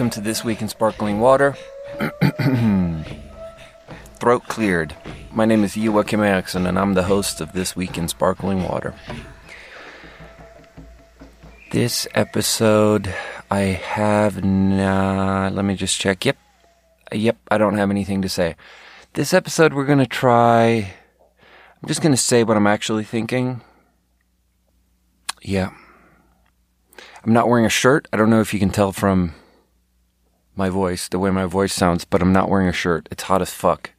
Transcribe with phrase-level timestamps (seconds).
[0.00, 1.54] Welcome to This Week in Sparkling Water.
[4.18, 4.96] Throat cleared.
[5.30, 8.94] My name is Joachim Eriksson, and I'm the host of This Week in Sparkling Water.
[11.70, 13.14] This episode,
[13.50, 15.52] I have not.
[15.52, 16.24] Let me just check.
[16.24, 16.38] Yep.
[17.12, 18.56] Yep, I don't have anything to say.
[19.12, 20.94] This episode, we're going to try.
[21.82, 23.60] I'm just going to say what I'm actually thinking.
[25.42, 25.74] Yeah.
[27.22, 28.08] I'm not wearing a shirt.
[28.14, 29.34] I don't know if you can tell from
[30.60, 33.08] my voice, the way my voice sounds, but I'm not wearing a shirt.
[33.10, 33.90] It's hot as fuck.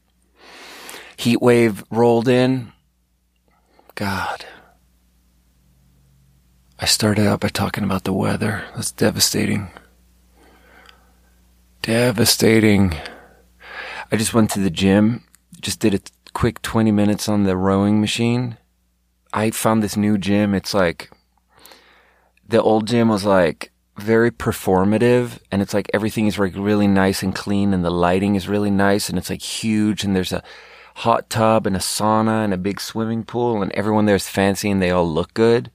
[1.16, 2.72] Heat wave rolled in.
[3.96, 4.46] God.
[6.78, 8.64] I started out by talking about the weather.
[8.76, 9.70] That's devastating.
[11.82, 12.94] Devastating.
[14.12, 15.24] I just went to the gym,
[15.60, 16.00] just did a
[16.32, 18.56] quick 20 minutes on the rowing machine.
[19.32, 20.54] I found this new gym.
[20.54, 21.10] It's like,
[22.48, 23.71] the old gym was like
[24.02, 28.34] very performative and it's like everything is like really nice and clean and the lighting
[28.34, 30.42] is really nice and it's like huge and there's a
[30.96, 34.82] hot tub and a sauna and a big swimming pool and everyone there's fancy and
[34.82, 35.70] they all look good.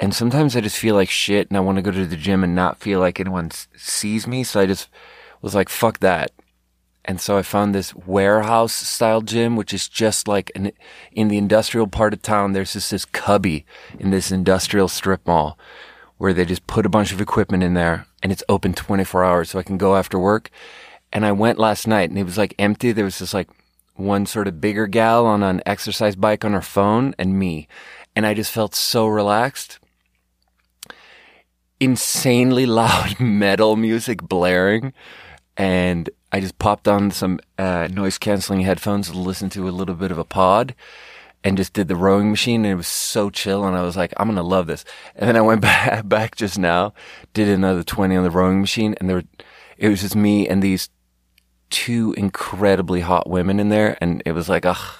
[0.00, 2.44] And sometimes I just feel like shit and I want to go to the gym
[2.44, 4.44] and not feel like anyone sees me.
[4.44, 4.88] So I just
[5.42, 6.30] was like, fuck that.
[7.04, 10.72] And so I found this warehouse style gym, which is just like an,
[11.10, 12.52] in the industrial part of town.
[12.52, 13.64] There's just this cubby
[13.98, 15.58] in this industrial strip mall
[16.18, 19.50] where they just put a bunch of equipment in there and it's open 24 hours
[19.50, 20.50] so I can go after work.
[21.12, 22.92] And I went last night and it was like empty.
[22.92, 23.48] There was just like
[23.94, 27.68] one sort of bigger gal on an exercise bike on her phone and me.
[28.14, 29.78] And I just felt so relaxed.
[31.80, 34.92] Insanely loud metal music blaring.
[35.56, 39.94] And I just popped on some uh, noise canceling headphones to listen to a little
[39.94, 40.74] bit of a pod
[41.44, 44.12] and just did the rowing machine and it was so chill and I was like,
[44.16, 44.84] I'm to love this.
[45.14, 46.92] And then I went back, back just now,
[47.32, 49.22] did another 20 on the rowing machine and there,
[49.76, 50.90] it was just me and these
[51.70, 53.96] two incredibly hot women in there.
[54.00, 54.96] And it was like, ugh,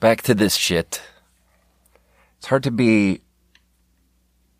[0.00, 1.02] back to this shit.
[2.38, 3.22] It's hard to be,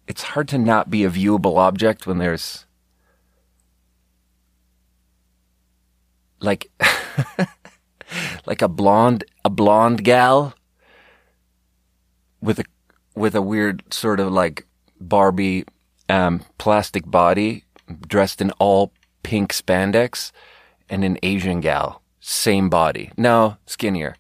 [0.07, 2.67] it's hard to not be a viewable object when there's
[6.41, 6.71] like,
[8.47, 10.55] like a blonde, a blonde gal
[12.47, 12.65] with a
[13.17, 14.67] with a weird sort of like
[15.01, 15.65] Barbie
[16.09, 17.65] um, plastic body,
[18.07, 18.93] dressed in all
[19.23, 20.31] pink spandex,
[20.89, 24.15] and an Asian gal, same body, no skinnier,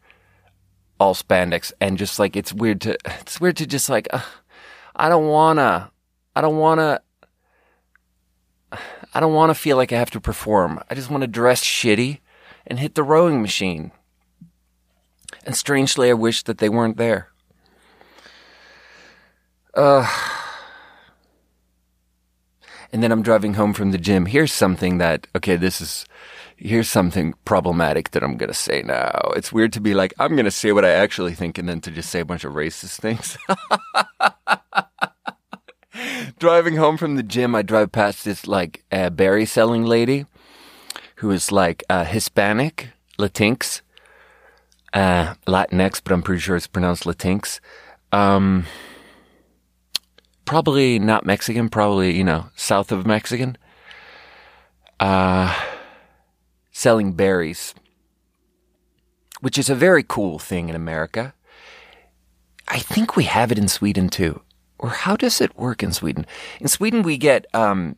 [0.98, 4.20] all spandex, and just like it's weird to it's weird to just like uh,
[4.94, 5.91] I don't wanna,
[6.34, 7.00] I don't wanna.
[9.14, 10.82] I don't want to feel like I have to perform.
[10.91, 12.19] I just want to dress shitty
[12.66, 13.93] and hit the rowing machine.
[15.47, 17.31] And strangely, I wish that they weren't there.
[19.76, 20.09] Uh,
[22.92, 24.26] and then I'm driving home from the gym.
[24.26, 26.06] Here's something that, okay, this is,
[26.56, 29.32] here's something problematic that I'm going to say now.
[29.37, 31.81] It's weird to be like, I'm going to say what I actually think and then
[31.82, 33.37] to just say a bunch of racist things.
[36.38, 40.26] driving home from the gym, I drive past this like uh, berry selling lady
[41.16, 42.88] who is like uh, Hispanic,
[43.19, 43.81] Latinx,
[44.93, 47.60] uh, Latinx, but I'm pretty sure it's pronounced Latinx.
[48.12, 48.66] Um,
[50.46, 53.58] probably not Mexican, probably, you know, south of Mexican,
[54.98, 55.54] uh,
[56.72, 57.74] selling berries,
[59.40, 61.34] which is a very cool thing in America.
[62.68, 64.40] I think we have it in Sweden too.
[64.78, 66.26] Or how does it work in Sweden?
[66.60, 67.96] In Sweden, we get, um,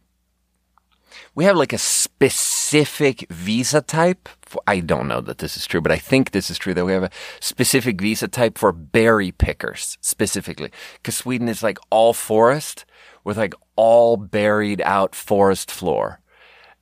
[1.38, 4.28] we have like a specific visa type.
[4.42, 6.84] For, I don't know that this is true, but I think this is true that
[6.84, 10.72] we have a specific visa type for berry pickers specifically.
[11.04, 12.84] Cause Sweden is like all forest
[13.22, 16.18] with like all buried out forest floor.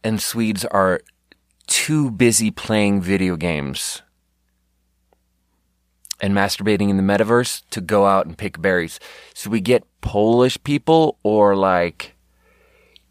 [0.02, 1.02] And Swedes are
[1.66, 4.00] too busy playing video games
[6.18, 9.00] and masturbating in the metaverse to go out and pick berries.
[9.34, 12.16] So we get Polish people or like,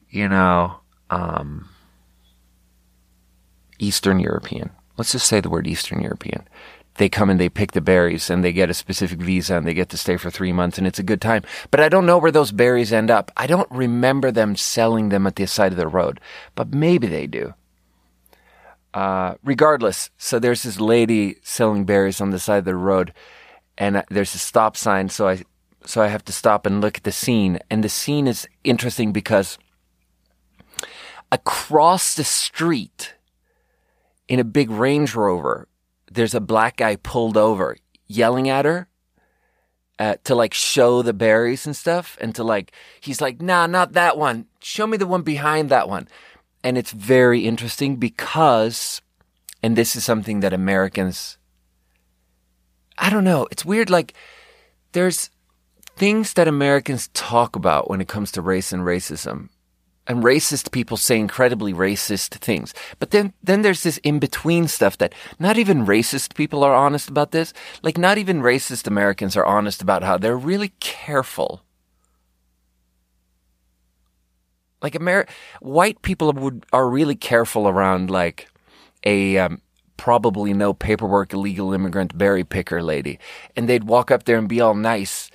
[0.10, 0.80] you know,
[1.10, 1.69] um,
[3.80, 4.69] Eastern European.
[4.98, 6.48] Let's just say the word Eastern European.
[6.98, 9.74] They come and they pick the berries and they get a specific visa and they
[9.74, 11.44] get to stay for three months and it's a good time.
[11.69, 13.31] But I don't know where those berries end up.
[13.36, 16.22] I don't remember them selling them at the side of the road,
[16.56, 17.54] but maybe they do.
[18.94, 23.13] Uh, regardless, so there's this lady selling berries on the side of the road
[23.78, 25.10] and there's a stop sign.
[25.10, 25.44] So I,
[25.86, 27.60] so I have to stop and look at the scene.
[27.69, 29.58] And the scene is interesting because
[31.31, 33.13] across the street
[34.27, 35.68] in a big Range Rover,
[36.12, 37.77] there's a black guy pulled over
[38.07, 38.88] yelling at her
[40.00, 42.18] uh, to like show the berries and stuff.
[42.22, 44.45] And to like, he's like, nah, not that one.
[44.62, 46.07] Show me the one behind that one.
[46.66, 49.00] and it's very interesting because,
[49.62, 51.38] and this is something that Americans,
[52.98, 53.92] I don't know, it's weird.
[53.92, 54.16] Like,
[54.94, 55.30] there's
[55.95, 59.50] things that Americans talk about when it comes to race and racism.
[60.07, 62.74] And racist people say incredibly racist things.
[63.00, 67.10] But then, then there's this in between stuff that not even racist people are honest
[67.10, 67.54] about this.
[67.81, 71.66] Like, not even racist Americans are honest about how they're really careful
[74.86, 75.02] Like
[75.62, 78.48] white people would are really careful around like
[79.04, 79.62] a um,
[79.98, 83.18] probably no paperwork illegal immigrant berry picker lady,
[83.56, 85.31] and they'd walk up there and be all nice.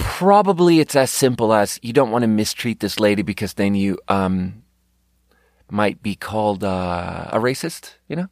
[0.00, 3.98] Probably it's as simple as you don't want to mistreat this lady because then you
[4.08, 4.62] um,
[5.70, 8.28] might be called uh, a racist, you know.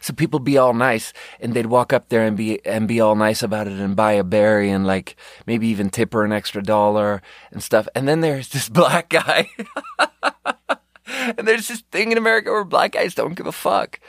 [0.00, 3.14] So people be all nice and they'd walk up there and be, and be all
[3.14, 5.16] nice about it and buy a berry and like
[5.46, 7.88] maybe even tip her an extra dollar and stuff.
[7.94, 9.50] And then there's this black guy.
[11.06, 14.00] and there's this thing in America where black guys don't give a fuck.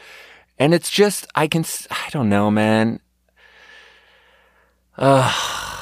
[0.58, 3.00] And it's just, I can, I don't know, man.
[4.98, 5.81] Uh,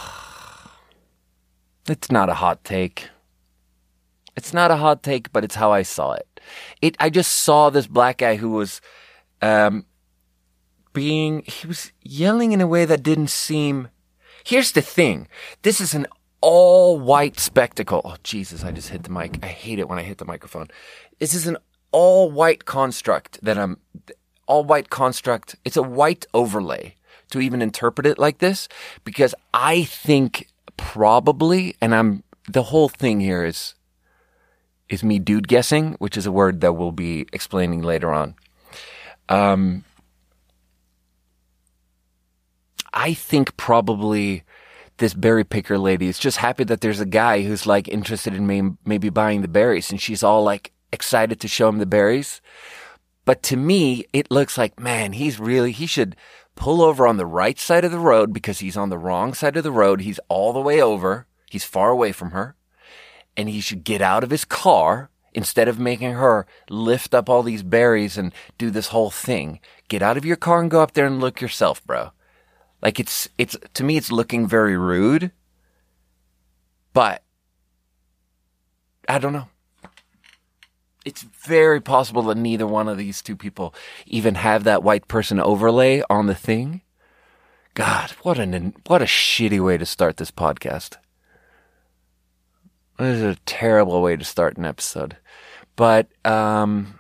[1.90, 3.10] it's not a hot take.
[4.36, 6.40] It's not a hot take, but it's how I saw it.
[6.82, 8.82] It, I just saw this black guy who was,
[9.42, 9.86] um,
[10.94, 13.90] being, he was yelling in a way that didn't seem,
[14.44, 15.28] here's the thing.
[15.62, 16.08] This is an
[16.42, 18.02] all white spectacle.
[18.06, 19.40] Oh, Jesus, I just hit the mic.
[19.44, 20.68] I hate it when I hit the microphone.
[21.20, 21.58] This is an
[21.92, 23.78] all white construct that I'm,
[24.48, 25.56] all white construct.
[25.66, 26.96] It's a white overlay
[27.32, 28.68] to even interpret it like this
[29.04, 30.49] because I think
[30.80, 33.76] probably, and I'm, the whole thing here is,
[34.88, 38.36] is me dude guessing, which is a word that we'll be explaining later on.
[39.28, 39.84] Um,
[42.92, 44.44] I think probably
[44.98, 48.48] this berry picker lady is just happy that there's a guy who's like interested in
[48.48, 52.42] may- maybe buying the berries and she's all like excited to show him the berries.
[53.26, 56.16] But to me, it looks like, man, he's really, he should
[56.60, 59.58] pull over on the right side of the road because he's on the wrong side
[59.58, 60.02] of the road.
[60.02, 61.26] He's all the way over.
[61.50, 62.56] He's far away from her
[63.36, 67.44] and he should get out of his car Instead of making her lift up all
[67.44, 70.94] these berries and do this whole thing, get out of your car and go up
[70.94, 72.12] there and look yourself, bro.
[72.82, 75.32] Like it's, it's, to me, it's looking very rude,
[76.94, 77.24] but
[79.08, 79.50] I don't know.
[81.06, 83.74] It's very possible that neither one of these two people
[84.06, 86.82] even have that white person overlay on the thing.
[87.74, 90.98] God, what an, what a shitty way to start this podcast.
[92.98, 95.16] This is a terrible way to start an episode.
[95.78, 97.00] But, um,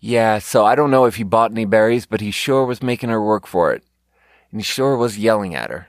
[0.00, 3.10] yeah, so I don't know if he bought any berries, but he sure was making
[3.10, 3.84] her work for it.
[4.50, 5.86] And he sure was yelling at her.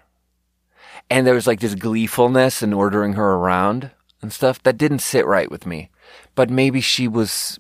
[1.10, 3.90] And there was like this gleefulness in ordering her around
[4.22, 5.90] and stuff that didn't sit right with me.
[6.36, 7.60] But maybe she was,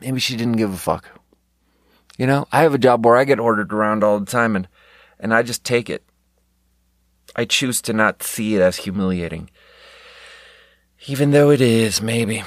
[0.00, 1.08] maybe she didn't give a fuck.
[2.18, 4.68] You know, I have a job where I get ordered around all the time and,
[5.18, 6.02] and I just take it.
[7.34, 9.50] I choose to not see it as humiliating.
[11.06, 12.42] Even though it is, maybe.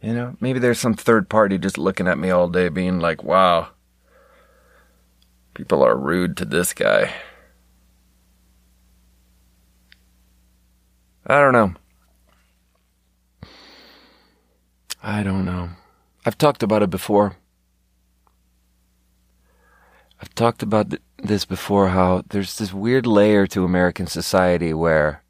[0.00, 3.22] You know, maybe there's some third party just looking at me all day being like,
[3.24, 3.68] wow,
[5.54, 7.12] people are rude to this guy.
[11.26, 11.74] I don't know.
[15.06, 15.68] I don't know.
[16.24, 17.36] I've talked about it before.
[20.20, 25.22] I've talked about th- this before how there's this weird layer to American society where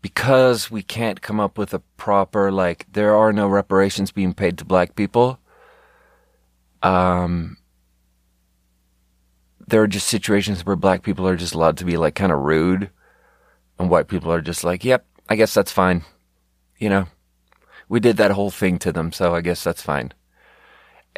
[0.00, 4.58] because we can't come up with a proper like there are no reparations being paid
[4.58, 5.40] to black people
[6.84, 7.56] um
[9.66, 12.38] there are just situations where black people are just allowed to be like kind of
[12.38, 12.90] rude
[13.76, 16.04] and white people are just like yep i guess that's fine
[16.78, 17.08] you know
[17.88, 20.12] we did that whole thing to them so i guess that's fine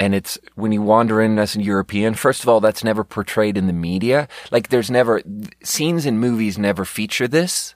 [0.01, 3.55] and it's when you wander in as a European, first of all, that's never portrayed
[3.55, 4.27] in the media.
[4.49, 5.21] Like there's never,
[5.63, 7.75] scenes in movies never feature this.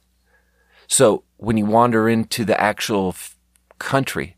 [0.87, 3.37] So when you wander into the actual f-
[3.77, 4.37] country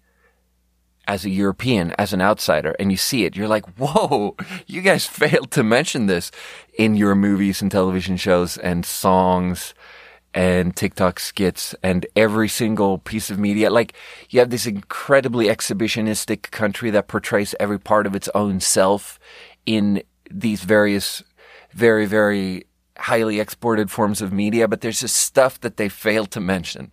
[1.07, 4.35] as a European, as an outsider, and you see it, you're like, whoa,
[4.65, 6.29] you guys failed to mention this
[6.77, 9.73] in your movies and television shows and songs
[10.33, 13.69] and TikTok skits and every single piece of media.
[13.69, 13.93] Like
[14.29, 19.19] you have this incredibly exhibitionistic country that portrays every part of its own self
[19.65, 21.23] in these various,
[21.71, 22.65] very, very
[22.97, 26.91] highly exported forms of media, but there's just stuff that they fail to mention.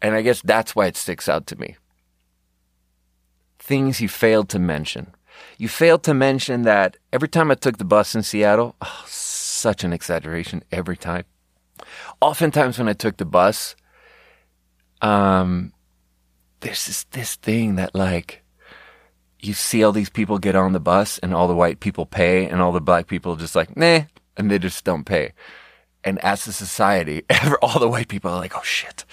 [0.00, 1.76] And I guess that's why it sticks out to me.
[3.58, 5.14] Things you failed to mention.
[5.56, 9.84] You failed to mention that every time I took the bus in Seattle, oh, such
[9.84, 11.24] an exaggeration every time.
[12.20, 13.76] Oftentimes when I took the bus,
[15.02, 15.72] um,
[16.60, 18.42] there's this this thing that like
[19.40, 22.46] you see all these people get on the bus and all the white people pay
[22.48, 24.00] and all the black people just like nah
[24.36, 25.32] and they just don't pay.
[26.04, 27.24] And as a society,
[27.62, 29.04] all the white people are like, oh shit,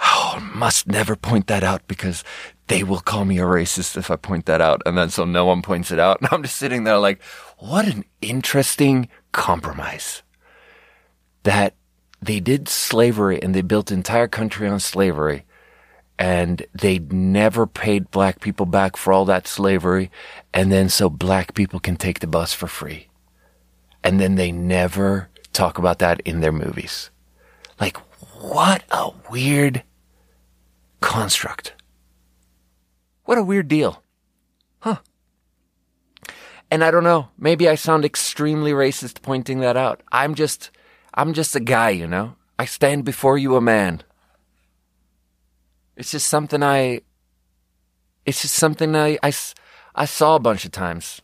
[0.00, 2.24] oh, must never point that out because
[2.66, 4.82] they will call me a racist if I point that out.
[4.84, 6.18] And then so no one points it out.
[6.20, 7.22] And I'm just sitting there like,
[7.58, 10.22] what an interesting compromise
[11.44, 11.74] that
[12.26, 15.44] they did slavery and they built entire country on slavery
[16.18, 20.10] and they never paid black people back for all that slavery.
[20.52, 23.08] And then so black people can take the bus for free.
[24.02, 27.10] And then they never talk about that in their movies.
[27.80, 27.98] Like,
[28.40, 29.82] what a weird
[31.00, 31.74] construct.
[33.24, 34.02] What a weird deal.
[34.80, 34.98] Huh.
[36.70, 40.02] And I don't know, maybe I sound extremely racist pointing that out.
[40.10, 40.70] I'm just,
[41.16, 42.36] I'm just a guy, you know?
[42.58, 44.02] I stand before you a man.
[45.96, 47.00] It's just something I,
[48.26, 49.32] it's just something I, I,
[49.94, 51.22] I saw a bunch of times.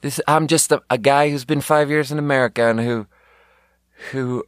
[0.00, 3.06] This, I'm just a, a guy who's been five years in America and who,
[4.10, 4.44] who,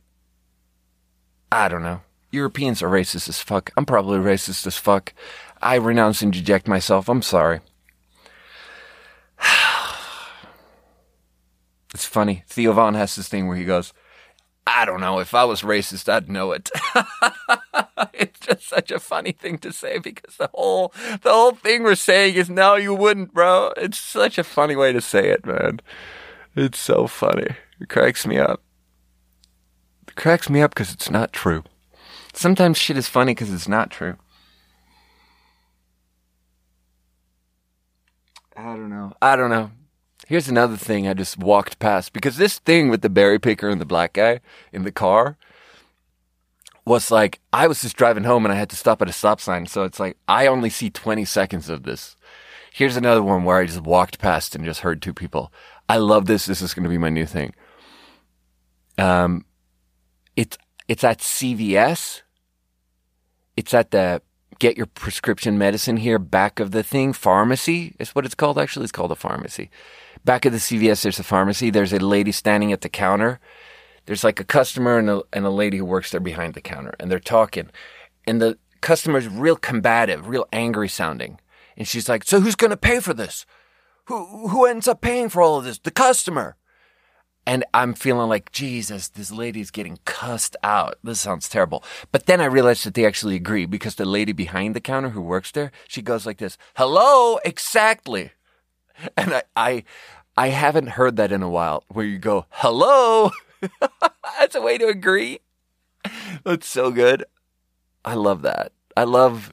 [1.52, 2.00] I don't know.
[2.30, 3.70] Europeans are racist as fuck.
[3.76, 5.14] I'm probably racist as fuck.
[5.62, 7.08] I renounce and eject myself.
[7.08, 7.60] I'm sorry.
[11.94, 12.42] it's funny.
[12.48, 13.94] Theo Von has this thing where he goes,
[14.70, 15.18] I don't know.
[15.18, 16.70] If I was racist, I'd know it.
[18.12, 21.94] it's just such a funny thing to say because the whole the whole thing we're
[21.94, 23.72] saying is no, you wouldn't, bro.
[23.78, 25.80] It's such a funny way to say it, man.
[26.54, 27.46] It's so funny.
[27.80, 28.62] It cracks me up.
[30.06, 31.64] It cracks me up because it's not true.
[32.34, 34.16] Sometimes shit is funny because it's not true.
[38.54, 39.14] I don't know.
[39.22, 39.70] I don't know.
[40.28, 43.80] Here's another thing I just walked past because this thing with the berry picker and
[43.80, 44.40] the black guy
[44.74, 45.38] in the car
[46.84, 49.40] was like I was just driving home and I had to stop at a stop
[49.40, 49.64] sign.
[49.64, 52.14] So it's like I only see 20 seconds of this.
[52.70, 55.50] Here's another one where I just walked past and just heard two people.
[55.88, 56.44] I love this.
[56.44, 57.54] This is going to be my new thing.
[58.98, 59.46] Um,
[60.36, 60.58] it's
[60.88, 62.20] it's at CVS.
[63.56, 64.20] It's at the
[64.58, 68.58] get your prescription medicine here back of the thing pharmacy is what it's called.
[68.58, 69.70] Actually, it's called a pharmacy.
[70.24, 71.70] Back at the CVS, there's a pharmacy.
[71.70, 73.40] There's a lady standing at the counter.
[74.06, 76.94] There's like a customer and a, and a lady who works there behind the counter,
[76.98, 77.70] and they're talking.
[78.26, 81.40] And the customer's real combative, real angry sounding.
[81.76, 83.46] And she's like, So who's going to pay for this?
[84.06, 85.78] Who, who ends up paying for all of this?
[85.78, 86.56] The customer.
[87.46, 90.96] And I'm feeling like, Jesus, this lady's getting cussed out.
[91.02, 91.82] This sounds terrible.
[92.12, 95.22] But then I realized that they actually agree because the lady behind the counter who
[95.22, 98.32] works there, she goes like this, hello, exactly.
[99.16, 99.84] And I, I,
[100.36, 103.30] I haven't heard that in a while where you go, hello.
[104.38, 105.40] That's a way to agree.
[106.44, 107.24] That's so good.
[108.04, 108.72] I love that.
[108.96, 109.52] I love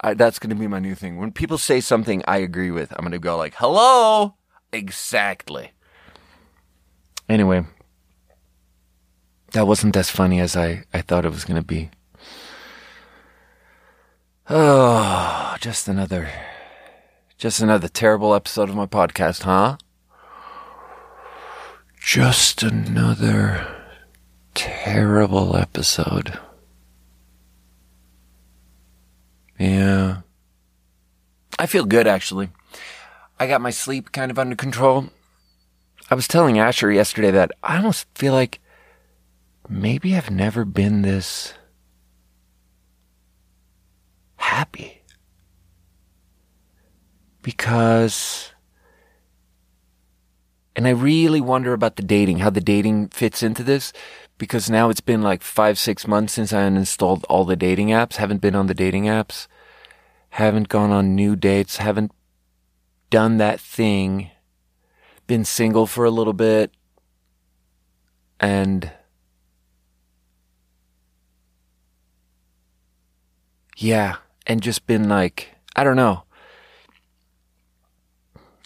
[0.00, 1.18] I, that's going to be my new thing.
[1.18, 4.34] When people say something I agree with, I'm going to go like, "Hello."
[4.72, 5.72] Exactly.
[7.28, 7.64] Anyway,
[9.52, 11.90] that wasn't as funny as I, I thought it was going to be.
[14.48, 16.30] Oh, just another,
[17.38, 19.76] just another terrible episode of my podcast, huh?
[22.00, 23.66] Just another
[24.54, 26.38] terrible episode.
[29.58, 30.18] Yeah.
[31.58, 32.50] I feel good actually.
[33.38, 35.08] I got my sleep kind of under control.
[36.10, 38.60] I was telling Asher yesterday that I almost feel like
[39.68, 41.52] maybe I've never been this
[44.36, 44.95] happy.
[47.46, 48.50] Because,
[50.74, 53.92] and I really wonder about the dating, how the dating fits into this,
[54.36, 58.16] because now it's been like five, six months since I uninstalled all the dating apps,
[58.16, 59.46] haven't been on the dating apps,
[60.30, 62.10] haven't gone on new dates, haven't
[63.10, 64.32] done that thing
[65.28, 66.72] been single for a little bit
[68.40, 68.90] and
[73.76, 74.16] yeah,
[74.48, 76.25] and just been like, I don't know.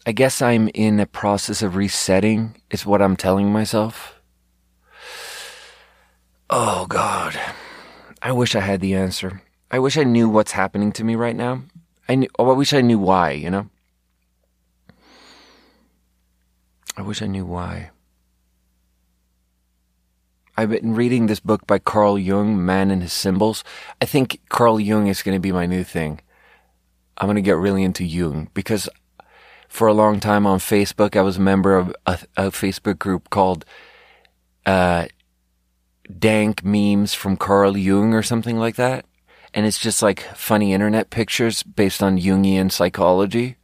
[0.07, 4.21] I guess I'm in a process of resetting, is what I'm telling myself.
[6.49, 7.38] Oh, God.
[8.23, 9.42] I wish I had the answer.
[9.71, 11.62] I wish I knew what's happening to me right now.
[12.09, 13.69] I, knew, oh, I wish I knew why, you know?
[16.97, 17.90] I wish I knew why.
[20.57, 23.64] I've been reading this book by Carl Jung, Man and His Symbols.
[24.02, 26.21] I think Carl Jung is going to be my new thing.
[27.16, 28.88] I'm going to get really into Jung because
[29.71, 33.31] for a long time on Facebook, I was a member of a, a Facebook group
[33.31, 33.65] called
[34.67, 35.07] uh,
[36.19, 39.07] Dank Memes from Carl Jung or something like that.
[39.53, 43.57] and it's just like funny internet pictures based on Jungian psychology.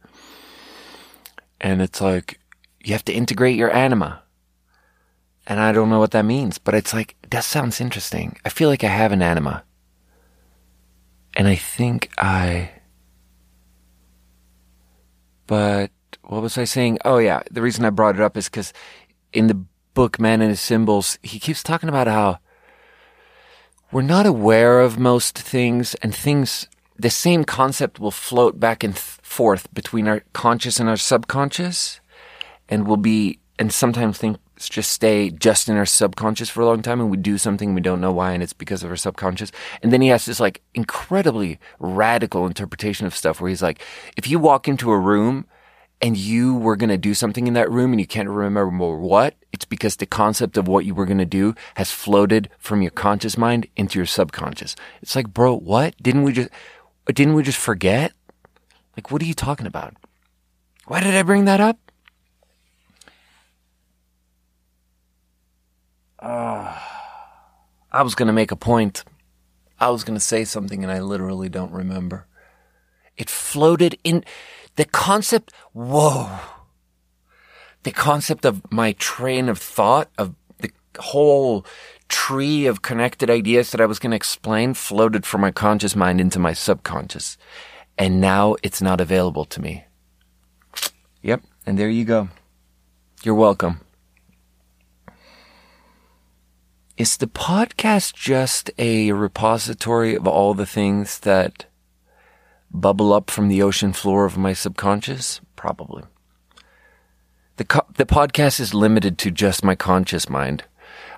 [1.61, 2.39] And it's like,
[2.83, 4.21] you have to integrate your anima.
[5.45, 8.37] And I don't know what that means, but it's like, that sounds interesting.
[8.43, 9.63] I feel like I have an anima.
[11.35, 12.71] And I think I.
[15.45, 15.91] But
[16.27, 16.99] what was I saying?
[17.05, 17.41] Oh, yeah.
[17.49, 18.73] The reason I brought it up is because
[19.31, 22.39] in the book, Man and His Symbols, he keeps talking about how
[23.91, 26.67] we're not aware of most things and things,
[26.97, 32.01] the same concept will float back and forth between our conscious and our subconscious
[32.67, 36.81] and will be, and sometimes things just stay just in our subconscious for a long
[36.81, 39.51] time and we do something we don't know why and it's because of our subconscious.
[39.81, 43.81] And then he has this like incredibly radical interpretation of stuff where he's like,
[44.17, 45.45] if you walk into a room
[46.01, 49.35] and you were going to do something in that room and you can't remember what,
[49.51, 52.91] it's because the concept of what you were going to do has floated from your
[52.91, 54.75] conscious mind into your subconscious.
[55.01, 55.95] It's like, bro, what?
[56.01, 56.49] Didn't we just,
[57.07, 58.13] didn't we just forget?
[58.95, 59.95] Like, what are you talking about?
[60.85, 61.79] Why did I bring that up?
[66.19, 66.77] Uh,
[67.91, 69.03] I was going to make a point.
[69.79, 72.27] I was going to say something and I literally don't remember.
[73.15, 74.23] It floated in
[74.77, 76.39] the concept, whoa.
[77.83, 81.65] The concept of my train of thought, of the whole
[82.09, 86.21] tree of connected ideas that I was going to explain floated from my conscious mind
[86.21, 87.37] into my subconscious.
[87.97, 89.85] And now it's not available to me.
[91.21, 91.41] Yep.
[91.65, 92.29] And there you go.
[93.23, 93.81] You're welcome.
[96.97, 101.66] Is the podcast just a repository of all the things that
[102.71, 105.41] bubble up from the ocean floor of my subconscious?
[105.55, 106.03] Probably.
[107.57, 110.63] The, co- the podcast is limited to just my conscious mind.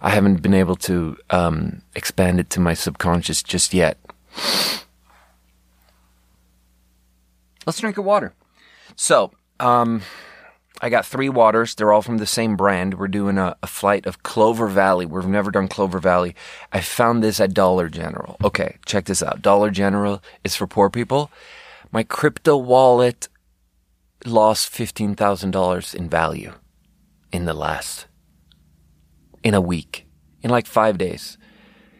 [0.02, 3.98] I haven't been able to um, expand it to my subconscious just yet.
[7.66, 8.34] Let's drink a water.
[8.96, 10.02] So, um,
[10.82, 11.76] I got three waters.
[11.76, 12.98] They're all from the same brand.
[12.98, 15.06] We're doing a, a, flight of Clover Valley.
[15.06, 16.36] We've never done Clover Valley.
[16.72, 18.38] I found this at Dollar General.
[18.44, 19.42] Okay, check this out.
[19.42, 21.32] Dollar General is for poor people.
[21.92, 23.28] My crypto wallet
[24.26, 26.54] lost $15,000 in value
[27.32, 28.08] in the last,
[29.44, 30.06] in a week,
[30.42, 31.38] in like five days.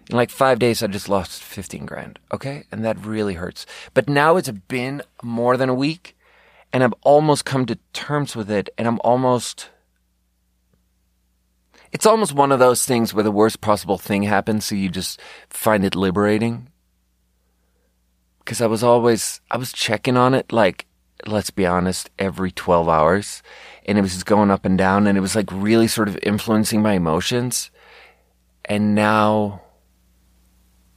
[0.10, 2.18] In like five days, I just lost 15 grand.
[2.34, 2.64] Okay.
[2.72, 3.66] And that really hurts.
[3.94, 6.16] But now it's been more than a week
[6.72, 9.70] and I've almost come to terms with it and I'm almost
[11.92, 15.20] it's almost one of those things where the worst possible thing happens so you just
[15.50, 16.70] find it liberating
[18.40, 20.86] because I was always I was checking on it like
[21.28, 23.44] let's be honest every 12 hours
[23.86, 26.20] and it was just going up and down and it was like really sort of
[26.24, 27.72] influencing my emotions
[28.66, 29.62] and now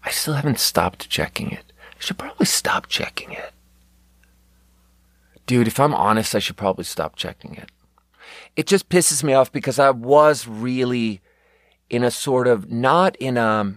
[0.04, 1.72] I still haven't stopped checking it.
[1.78, 3.52] I should probably stop checking it.
[5.46, 7.70] Dude, if I'm honest, I should probably stop checking it.
[8.56, 11.20] It just pisses me off because I was really
[11.90, 13.74] in a sort of, not in a,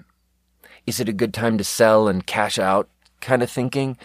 [0.85, 2.89] is it a good time to sell and cash out
[3.21, 3.97] kind of thinking.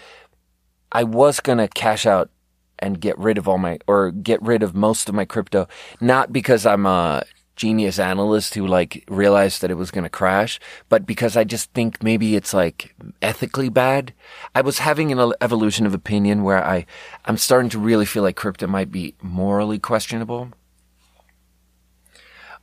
[0.92, 2.30] I was going to cash out
[2.78, 5.68] and get rid of all my, or get rid of most of my crypto,
[6.00, 7.22] not because I'm a
[7.60, 11.70] genius analyst who like realized that it was going to crash, but because I just
[11.74, 14.14] think maybe it's like ethically bad.
[14.54, 16.86] I was having an evolution of opinion where I,
[17.26, 20.48] I'm starting to really feel like crypto might be morally questionable.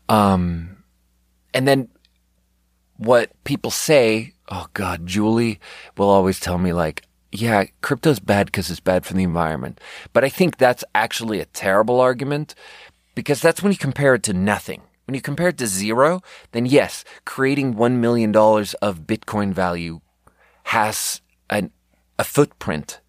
[0.09, 0.83] Um,
[1.53, 1.89] and then
[2.97, 5.59] what people say, oh God, Julie
[5.95, 9.79] will always tell me like, yeah, crypto's bad because it's bad for the environment.
[10.11, 12.55] But I think that's actually a terrible argument
[13.13, 14.81] because that's when you compare it to nothing.
[15.07, 20.01] When you compare it to zero, then yes, creating $1 million of Bitcoin value
[20.63, 21.71] has an,
[22.19, 22.99] a footprint.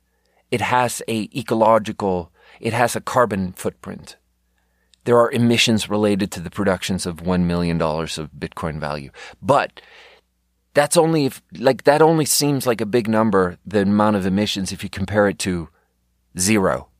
[0.53, 2.31] It has a ecological,
[2.61, 4.17] it has a carbon footprint.
[5.07, 9.11] There are emissions related to the productions of $1 million of Bitcoin value.
[9.43, 9.81] But
[10.75, 14.71] that's only if, like, that only seems like a big number, the amount of emissions,
[14.71, 15.69] if you compare it to
[16.39, 16.91] zero.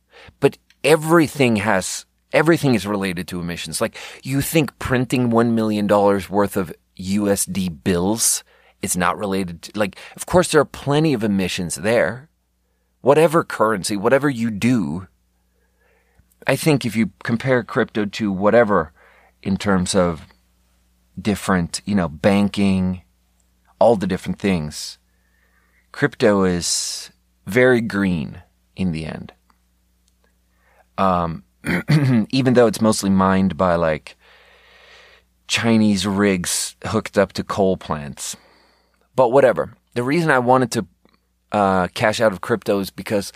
[0.41, 3.81] But everything has Everything is related to emissions.
[3.81, 8.43] Like you think printing $1 million worth of USD bills
[8.81, 12.29] is not related to, like, of course there are plenty of emissions there.
[13.01, 15.07] Whatever currency, whatever you do,
[16.45, 18.93] I think if you compare crypto to whatever
[19.41, 20.21] in terms of
[21.19, 23.03] different, you know, banking,
[23.79, 24.97] all the different things,
[25.91, 27.11] crypto is
[27.45, 28.41] very green
[28.75, 29.33] in the end.
[30.97, 31.43] Um,
[32.29, 34.17] even though it's mostly mined by like
[35.47, 38.37] Chinese rigs hooked up to coal plants.
[39.15, 39.73] But whatever.
[39.95, 40.87] The reason I wanted to
[41.51, 43.33] uh, cash out of crypto is because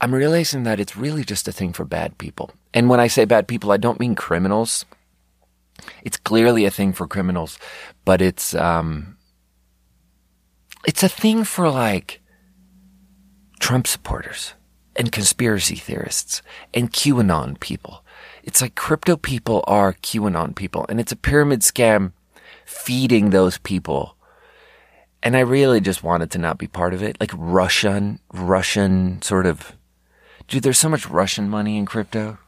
[0.00, 2.50] I'm realizing that it's really just a thing for bad people.
[2.74, 4.84] And when I say bad people, I don't mean criminals.
[6.02, 7.58] It's clearly a thing for criminals,
[8.04, 9.16] but it's um,
[10.84, 12.20] it's a thing for like
[13.60, 14.54] Trump supporters
[14.96, 16.42] and conspiracy theorists
[16.74, 18.04] and QAnon people.
[18.42, 22.12] It's like crypto people are QAnon people, and it's a pyramid scam
[22.64, 24.16] feeding those people.
[25.22, 27.16] And I really just wanted to not be part of it.
[27.20, 29.72] Like Russian, Russian sort of.
[30.48, 32.38] Dude, there's so much Russian money in crypto,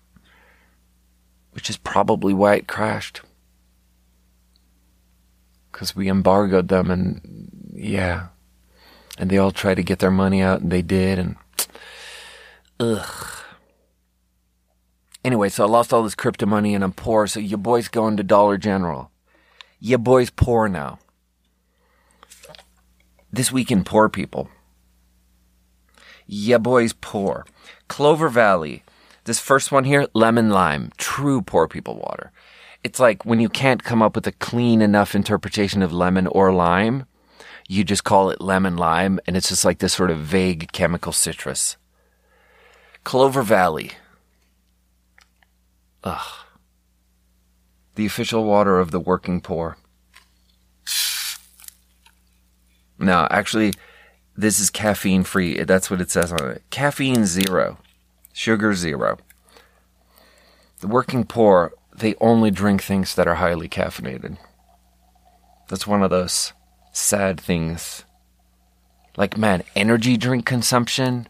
[1.53, 3.21] which is probably why it crashed.
[5.71, 8.29] Because we embargoed them, and yeah.
[9.17, 11.37] And they all tried to get their money out, and they did, and.
[12.81, 13.07] Ugh.
[15.25, 18.17] Anyway, so I lost all this crypto money and I'm poor, so your boy's going
[18.17, 19.11] to Dollar General.
[19.81, 20.99] Your boy's poor now.
[23.33, 24.49] This week in Poor People.
[26.27, 27.47] Your boy's poor.
[27.89, 28.83] Clover Valley.
[29.25, 30.91] This first one here, lemon lime.
[30.99, 32.31] True poor people water.
[32.83, 36.53] It's like when you can't come up with a clean enough interpretation of lemon or
[36.53, 37.07] lime,
[37.67, 41.13] you just call it lemon lime, and it's just like this sort of vague chemical
[41.13, 41.79] citrus.
[43.05, 43.93] Clover Valley.
[46.03, 46.47] Ugh.
[47.95, 49.77] The official water of the working poor.
[52.99, 53.73] No, actually,
[54.37, 55.63] this is caffeine free.
[55.63, 56.63] That's what it says on it.
[56.71, 57.79] Caffeine zero,
[58.33, 59.19] sugar zero.
[60.81, 64.39] The working poor, they only drink things that are highly caffeinated.
[65.69, 66.53] That's one of those
[66.93, 68.05] sad things.
[69.17, 71.29] Like, man, energy drink consumption.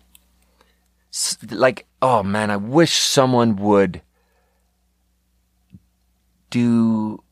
[1.51, 4.03] Like, oh man, I wish someone would
[6.51, 7.23] do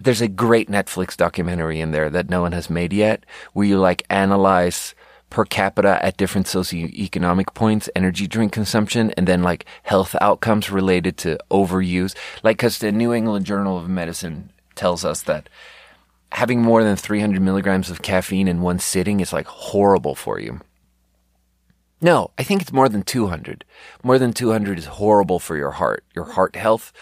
[0.00, 3.78] there's a great Netflix documentary in there that no one has made yet where you
[3.78, 4.94] like analyze
[5.30, 11.16] per capita at different socioeconomic points energy drink consumption and then like health outcomes related
[11.18, 12.16] to overuse.
[12.42, 15.48] Like because the new england journal of medicine tells us that
[16.32, 20.60] having more than 300 milligrams of caffeine in one sitting is like horrible for you
[22.00, 23.64] no, I think it's more than 200.
[24.04, 26.92] More than 200 is horrible for your heart, your heart health.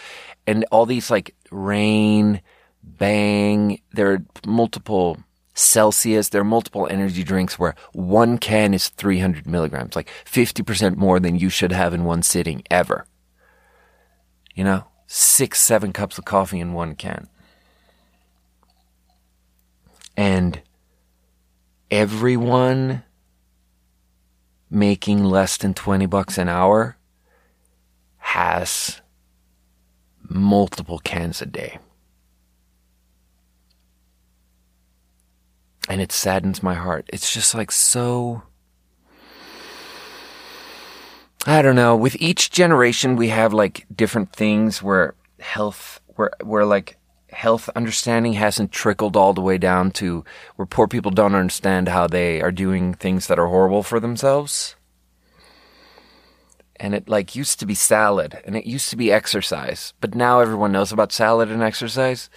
[0.46, 2.40] And all these like Reign,
[2.82, 3.80] bang.
[3.92, 5.18] There are multiple
[5.54, 6.28] Celsius.
[6.28, 11.38] There are multiple energy drinks where one can is 300 milligrams, like 50% more than
[11.38, 13.06] you should have in one sitting ever.
[14.54, 17.28] You know, six, seven cups of coffee in one can.
[20.16, 20.62] And
[21.90, 23.02] everyone
[24.70, 26.96] making less than 20 bucks an hour
[28.18, 29.00] has
[30.29, 31.79] multiple cans a day.
[35.88, 37.09] And it saddens my heart.
[37.12, 38.42] It's just like so.
[41.46, 41.94] I don't know.
[41.94, 46.98] With each generation, we have like different things where health, where, where like
[47.37, 50.25] health understanding hasn't trickled all the way down to
[50.57, 54.75] where poor people don't understand how they are doing things that are horrible for themselves.
[56.77, 60.40] And it like used to be salad and it used to be exercise but now
[60.40, 62.31] everyone knows about salad and exercise.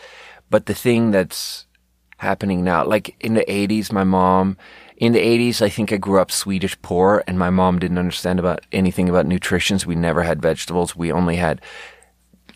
[0.49, 1.65] But the thing that's
[2.17, 4.57] happening now like in the 80s my mom
[4.97, 8.39] in the 80s i think i grew up swedish poor and my mom didn't understand
[8.39, 9.79] about anything about nutrition.
[9.87, 10.97] We never had vegetables.
[10.97, 11.61] We only had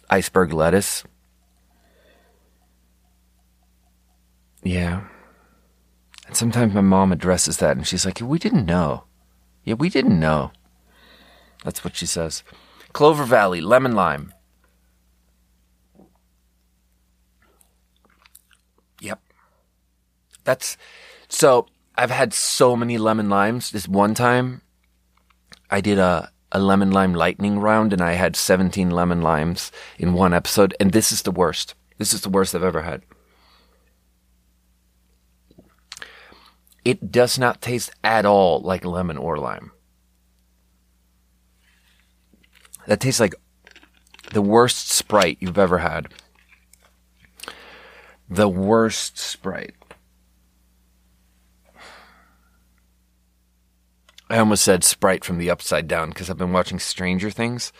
[0.10, 1.06] iceberg lettuce
[4.64, 5.04] yeah
[6.28, 9.04] and sometimes my mom addresses that and she's like we didn't know
[9.64, 10.52] yeah we didn't know
[11.64, 12.44] that's what she says.
[12.92, 14.34] Clover Valley, lemon lime.
[19.02, 19.20] Yep.
[20.44, 20.78] That's
[21.30, 23.72] so I've had so many lemon limes.
[23.72, 24.62] This one time
[25.70, 30.14] I did a, a lemon lime lightning round and I had 17 lemon limes in
[30.14, 30.76] one episode.
[30.80, 31.76] And this is the worst.
[31.98, 33.04] This is the worst I've ever had.
[36.86, 39.72] It does not taste at all like lemon or lime.
[42.88, 43.36] That tastes like
[44.34, 46.08] the worst Sprite you've ever had.
[48.30, 49.76] The worst Sprite.
[54.30, 57.72] I almost said Sprite from the Upside Down because I've been watching Stranger Things.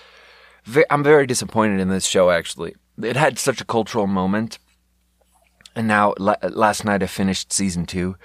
[0.90, 2.76] I'm very disappointed in this show, actually.
[3.02, 4.60] It had such a cultural moment.
[5.76, 8.16] And now, last night I finished season two.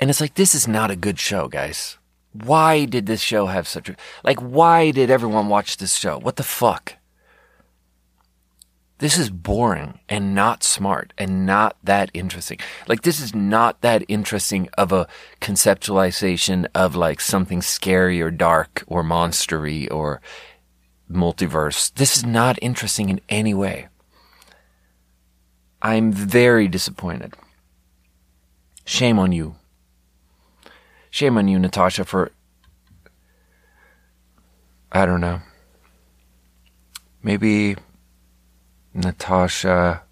[0.00, 1.98] And it's like, this is not a good show, guys
[2.32, 6.36] why did this show have such a like why did everyone watch this show what
[6.36, 6.98] the fuck
[8.98, 12.58] this is boring and not smart and not that interesting.
[12.88, 15.06] Like this is not that interesting of a
[15.40, 20.20] conceptualization of like something scary or dark or monstery or
[21.08, 21.94] multiverse.
[21.94, 23.86] This is not interesting in any way.
[25.80, 27.34] I'm very disappointed.
[28.84, 29.54] Shame on you.
[31.10, 32.32] Shame on you, Natasha, for
[34.90, 35.40] I don't know.
[37.22, 37.76] Maybe
[38.94, 40.02] Natasha.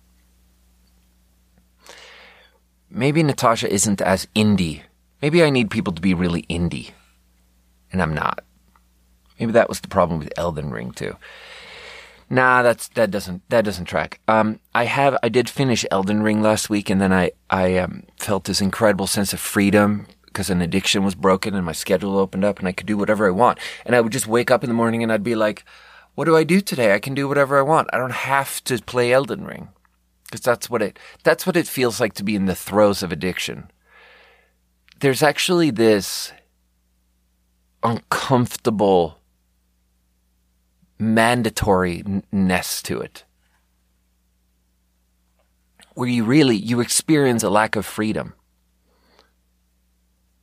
[2.91, 4.83] Maybe Natasha isn't as indie.
[5.23, 6.91] Maybe I need people to be really indie.
[7.93, 8.45] And I'm not.
[9.39, 11.17] Maybe that was the problem with Elden Ring too.
[12.29, 14.21] Nah, that's that doesn't that doesn't track.
[14.27, 18.03] Um, I have I did finish Elden Ring last week, and then I I um,
[18.19, 22.45] felt this incredible sense of freedom because an addiction was broken, and my schedule opened
[22.45, 23.59] up, and I could do whatever I want.
[23.87, 25.65] And I would just wake up in the morning, and I'd be like,
[26.15, 26.93] what do I do today?
[26.93, 27.89] I can do whatever I want.
[27.91, 29.71] I don't have to play Elden Ring.
[30.25, 33.13] Because that's what it that's what it feels like to be in the throes of
[33.13, 33.71] addiction.
[35.01, 36.33] There's actually this
[37.83, 39.21] uncomfortable
[41.01, 43.25] mandatoriness to it.
[45.95, 48.35] Where you really you experience a lack of freedom.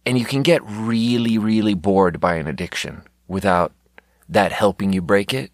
[0.05, 3.71] And you can get really, really bored by an addiction without
[4.27, 5.51] that helping you break it.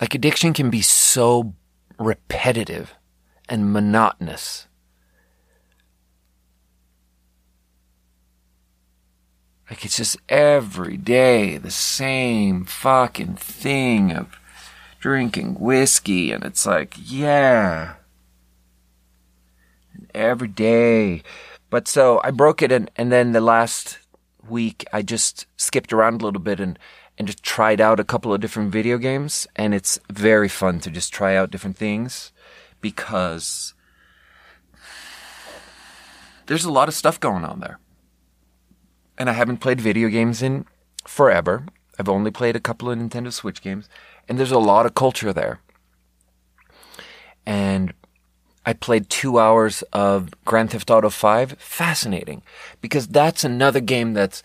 [0.00, 1.54] Like addiction can be so
[1.98, 2.94] repetitive
[3.48, 4.66] and monotonous.
[9.70, 14.38] Like it's just every day the same fucking thing of
[15.00, 17.94] drinking whiskey and it's like, yeah.
[19.94, 21.22] And every day.
[21.72, 23.98] But so I broke it and, and then the last
[24.46, 26.78] week I just skipped around a little bit and
[27.16, 29.46] and just tried out a couple of different video games.
[29.56, 32.30] And it's very fun to just try out different things
[32.82, 33.72] because
[36.44, 37.78] there's a lot of stuff going on there.
[39.16, 40.66] And I haven't played video games in
[41.06, 41.64] forever.
[41.98, 43.88] I've only played a couple of Nintendo Switch games,
[44.28, 45.60] and there's a lot of culture there.
[47.46, 47.94] And
[48.64, 51.56] I played two hours of Grand Theft Auto 5.
[51.58, 52.42] Fascinating.
[52.80, 54.42] Because that's another game that's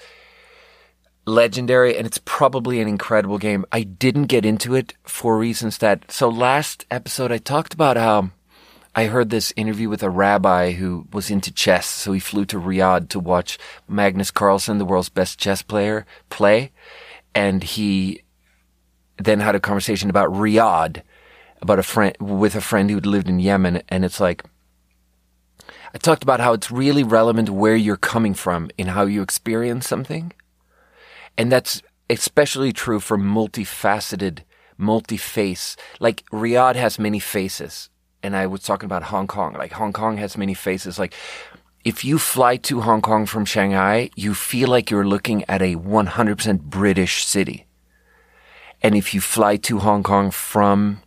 [1.25, 3.65] legendary and it's probably an incredible game.
[3.71, 8.32] I didn't get into it for reasons that, so last episode I talked about how
[8.95, 11.86] I heard this interview with a rabbi who was into chess.
[11.86, 16.71] So he flew to Riyadh to watch Magnus Carlsen, the world's best chess player, play.
[17.36, 18.23] And he
[19.19, 21.03] then had a conversation about Riyadh,
[21.62, 23.82] about a friend, with a friend who'd lived in Yemen.
[23.89, 24.43] And it's like,
[25.93, 29.88] I talked about how it's really relevant where you're coming from in how you experience
[29.88, 30.34] something.
[31.38, 34.39] And that's especially true for multifaceted,
[34.78, 35.76] multi-face.
[36.00, 37.89] Like Riyadh has many faces.
[38.24, 39.54] And I was talking about Hong Kong.
[39.54, 41.00] Like Hong Kong has many faces.
[41.00, 41.13] Like
[41.86, 45.76] if you fly to Hong Kong from Shanghai, you feel like you're looking at a
[45.76, 47.65] 100% British city.
[48.82, 51.02] And if you fly to Hong Kong from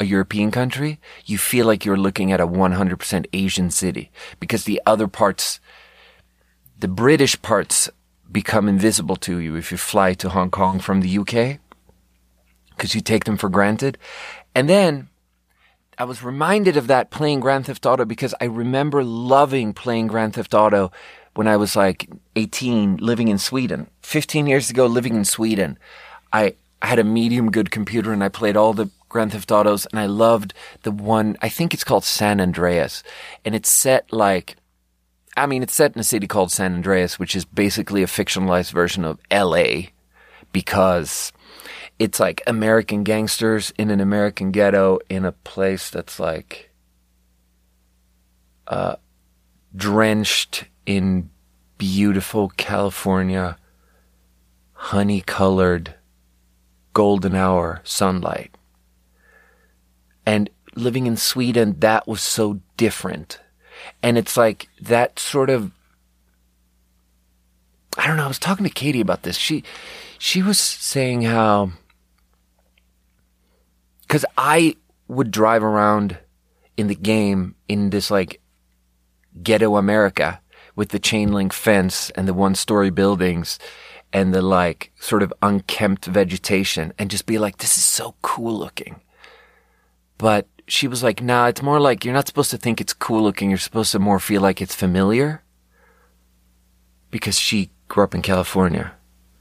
[0.00, 4.80] a European country, you feel like you're looking at a 100% Asian city because the
[4.86, 5.60] other parts,
[6.78, 7.88] the British parts
[8.30, 11.58] become invisible to you if you fly to Hong Kong from the UK
[12.70, 13.98] because you take them for granted.
[14.54, 15.08] And then
[15.96, 20.34] I was reminded of that playing Grand Theft Auto because I remember loving playing Grand
[20.34, 20.90] Theft Auto
[21.34, 23.88] when I was like 18 living in Sweden.
[24.02, 25.78] 15 years ago living in Sweden,
[26.32, 30.00] I, had a medium good computer and I played all the Grand Theft Autos and
[30.00, 33.04] I loved the one, I think it's called San Andreas
[33.44, 34.56] and it's set like
[35.36, 38.72] I mean, it's set in a city called San Andreas, which is basically a fictionalized
[38.72, 39.90] version of LA
[40.52, 41.32] because
[42.00, 46.70] it's like American gangsters in an American ghetto in a place that's like
[48.66, 48.96] uh,
[49.76, 51.30] drenched in
[51.78, 53.56] beautiful California,
[54.72, 55.94] honey colored,
[56.92, 58.53] golden hour sunlight.
[60.26, 63.40] And living in Sweden, that was so different
[64.02, 65.70] and it's like that sort of,
[67.96, 68.24] I don't know.
[68.24, 69.36] I was talking to Katie about this.
[69.36, 69.62] She,
[70.18, 71.72] she was saying how,
[74.08, 74.76] cause I
[75.08, 76.18] would drive around
[76.76, 78.40] in the game in this like
[79.42, 80.40] ghetto America
[80.76, 83.58] with the chain link fence and the one story buildings
[84.12, 88.58] and the like sort of unkempt vegetation and just be like, this is so cool
[88.58, 89.00] looking.
[90.18, 93.22] But she was like, nah, it's more like you're not supposed to think it's cool
[93.22, 93.50] looking.
[93.50, 95.42] You're supposed to more feel like it's familiar.
[97.10, 98.94] Because she grew up in California.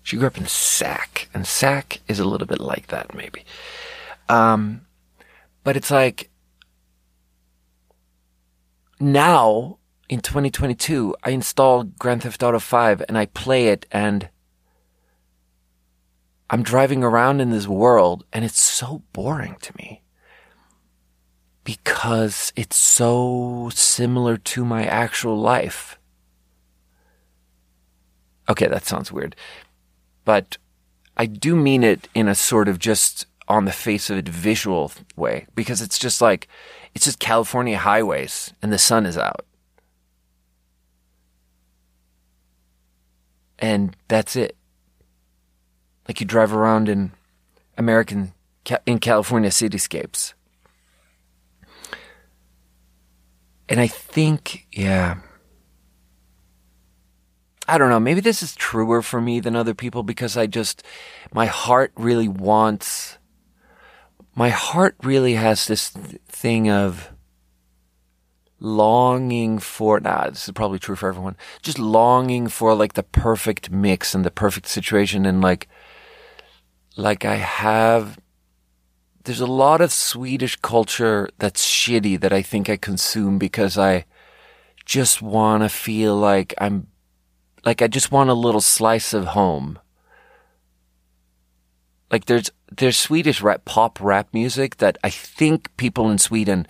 [0.04, 3.46] She grew up in Sac, and Sac is a little bit like that, maybe.
[4.28, 4.82] Um,
[5.64, 6.30] but it's like
[9.00, 9.78] now
[10.10, 14.30] in 2022, I install Grand Theft Auto 5 and I play it and
[16.50, 20.03] I'm driving around in this world and it's so boring to me
[21.63, 25.97] because it's so similar to my actual life.
[28.49, 29.36] Okay, that sounds weird.
[30.26, 30.58] But
[31.15, 34.91] I do mean it in a sort of just on the face of it visual
[35.15, 36.47] way because it's just like
[36.95, 39.45] it's just California highways and the sun is out.
[43.60, 44.58] And that's it.
[46.08, 47.12] Like you drive around in
[47.78, 48.34] American
[48.86, 50.34] in California cityscapes.
[53.69, 55.17] And I think, yeah.
[57.67, 60.84] I don't know, maybe this is truer for me than other people because I just,
[61.34, 63.17] my heart really wants,
[64.36, 65.89] my heart really has this
[66.28, 67.12] thing of
[68.60, 73.71] longing for, nah, this is probably true for everyone, just longing for like the perfect
[73.71, 75.69] mix and the perfect situation and like,
[76.97, 78.19] like I have
[79.24, 84.06] there's a lot of Swedish culture that's shitty that I think I consume because I
[84.86, 86.88] just want to feel like I'm,
[87.66, 89.80] like I just want a little slice of home.
[92.12, 96.68] Like there's, there's Swedish rap, pop rap music that I think people in Sweden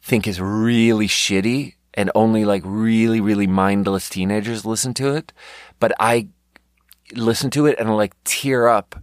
[0.00, 5.32] think is really shitty and only like really, really mindless teenagers listen to it.
[5.80, 6.28] But I
[7.14, 8.94] listen to it and I like tear up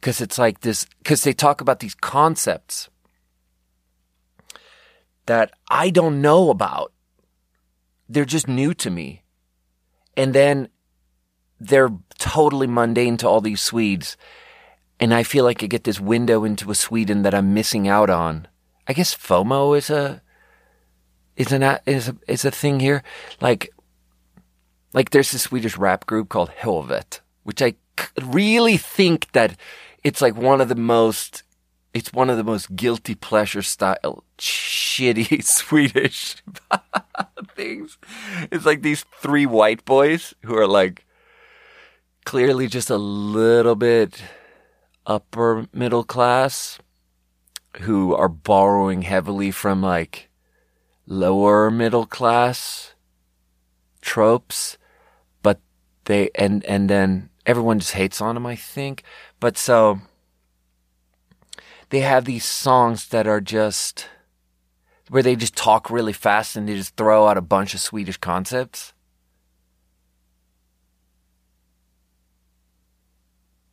[0.00, 2.88] because it's like this, because they talk about these concepts
[5.26, 6.92] that I don't know about.
[8.08, 9.22] They're just new to me.
[10.16, 10.68] And then
[11.60, 14.16] they're totally mundane to all these Swedes.
[14.98, 18.10] And I feel like I get this window into a Sweden that I'm missing out
[18.10, 18.48] on.
[18.88, 20.22] I guess FOMO is a,
[21.36, 23.02] is an, is a, is a thing here.
[23.40, 23.70] Like,
[24.92, 27.74] like there's this Swedish rap group called Hov1, which I
[28.20, 29.56] really think that
[30.02, 31.42] it's like one of the most
[31.92, 36.36] it's one of the most guilty pleasure style shitty Swedish
[37.54, 37.98] things.
[38.50, 41.04] It's like these three white boys who are like
[42.24, 44.22] clearly just a little bit
[45.06, 46.78] upper middle class
[47.82, 50.28] who are borrowing heavily from like
[51.06, 52.94] lower middle class
[54.00, 54.78] tropes
[55.42, 55.60] but
[56.04, 59.02] they and and then everyone just hates on them I think
[59.40, 60.00] but so
[61.88, 64.08] they have these songs that are just
[65.08, 68.16] where they just talk really fast and they just throw out a bunch of Swedish
[68.16, 68.92] concepts.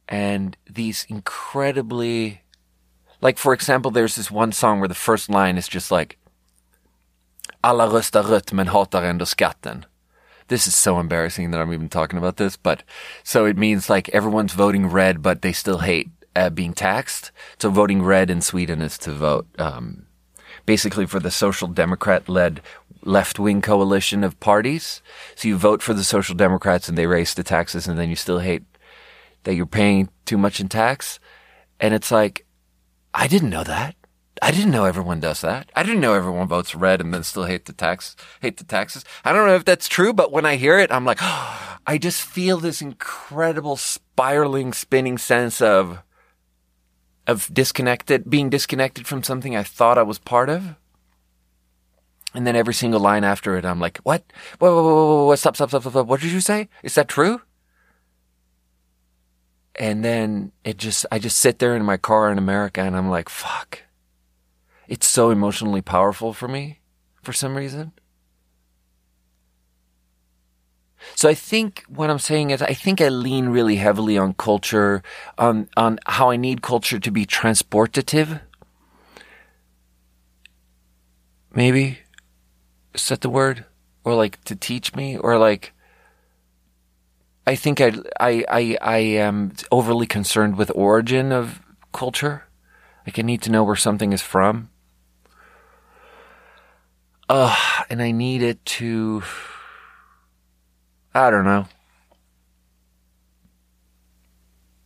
[0.09, 2.41] And these incredibly,
[3.21, 6.17] like for example, there's this one song where the first line is just like,
[7.63, 9.85] Alla röstar rött men hatar ändå skatten
[10.47, 12.83] this is so embarrassing that I'm even talking about this, but
[13.23, 17.31] so it means like everyone's voting red, but they still hate uh, being taxed.
[17.59, 20.05] So voting red in Sweden is to vote, um,
[20.65, 22.61] basically for the social democrat led
[23.03, 25.01] left wing coalition of parties.
[25.35, 28.15] So you vote for the social democrats and they raise the taxes and then you
[28.15, 28.63] still hate
[29.43, 31.19] that you're paying too much in tax.
[31.79, 32.45] And it's like,
[33.13, 33.95] I didn't know that.
[34.41, 35.71] I didn't know everyone does that.
[35.75, 39.05] I didn't know everyone votes red and then still hate the tax, hate the taxes.
[39.23, 41.97] I don't know if that's true, but when I hear it, I'm like, oh, I
[41.97, 45.99] just feel this incredible spiraling, spinning sense of,
[47.25, 50.75] of disconnected, being disconnected from something I thought I was part of.
[52.33, 54.23] And then every single line after it, I'm like, what?
[54.59, 56.07] Whoa, whoa, whoa, whoa, stop, stop, stop, stop, stop.
[56.07, 56.67] What did you say?
[56.83, 57.41] Is that true?
[59.79, 63.09] And then it just, I just sit there in my car in America and I'm
[63.09, 63.86] like, fuck
[64.87, 66.79] it's so emotionally powerful for me
[67.21, 67.91] for some reason.
[71.15, 75.03] So I think what I'm saying is I think I lean really heavily on culture,
[75.37, 78.41] on, on how I need culture to be transportative.
[81.53, 81.99] Maybe.
[83.09, 83.65] That the word?
[84.03, 85.17] Or like to teach me?
[85.17, 85.73] Or like,
[87.45, 91.61] I think I, I, I, I am overly concerned with origin of
[91.93, 92.45] culture.
[93.05, 94.69] Like I need to know where something is from.
[97.29, 99.23] Ugh, and I need it to.
[101.13, 101.65] I don't know.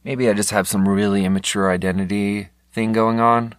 [0.03, 3.53] Maybe I just have some really immature identity thing going on.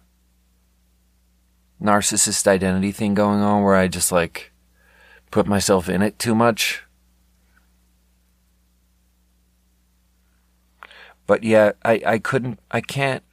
[1.81, 4.51] Narcissist identity thing going on where I just like
[5.31, 6.83] put myself in it too much.
[11.25, 13.23] But yeah, I, I couldn't, I can't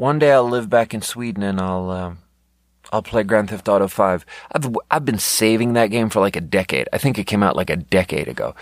[0.00, 2.18] one day I'll live back in Sweden and I'll um,
[2.90, 4.26] I'll play Grand Theft Auto 5.
[4.52, 6.88] I've I've been saving that game for like a decade.
[6.92, 8.54] I think it came out like a decade ago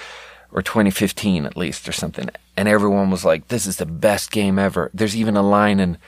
[0.50, 2.28] or 2015 at least or something.
[2.56, 5.98] And everyone was like, "This is the best game ever." There's even a line in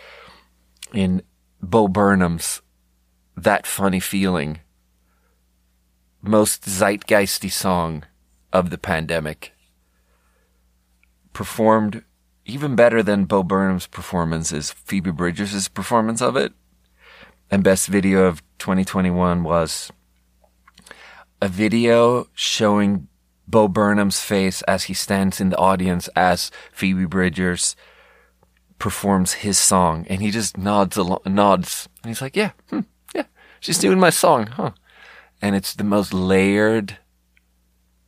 [0.92, 1.22] in
[1.62, 2.62] Bo Burnham's
[3.36, 4.60] "That Funny Feeling,"
[6.22, 8.04] most zeitgeisty song
[8.52, 9.52] of the pandemic,
[11.32, 12.04] performed
[12.44, 16.52] even better than Bo Burnham's performance is Phoebe Bridgers' performance of it.
[17.50, 19.90] And best video of 2021 was
[21.42, 23.08] a video showing
[23.48, 27.74] Bo Burnham's face as he stands in the audience as Phoebe Bridgers
[28.78, 30.96] performs his song, and he just nods
[31.26, 32.80] nods, and he's like, "Yeah, hmm,
[33.14, 33.24] yeah,
[33.58, 34.72] she's doing my song, huh?"
[35.42, 36.98] And it's the most layered,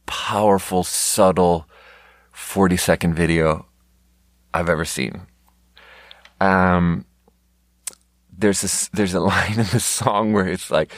[0.07, 1.69] powerful, subtle,
[2.31, 3.67] forty-second video
[4.55, 5.27] I've ever seen.
[6.41, 7.05] Um,
[8.43, 10.93] there's this, there's a line in the song where it's like,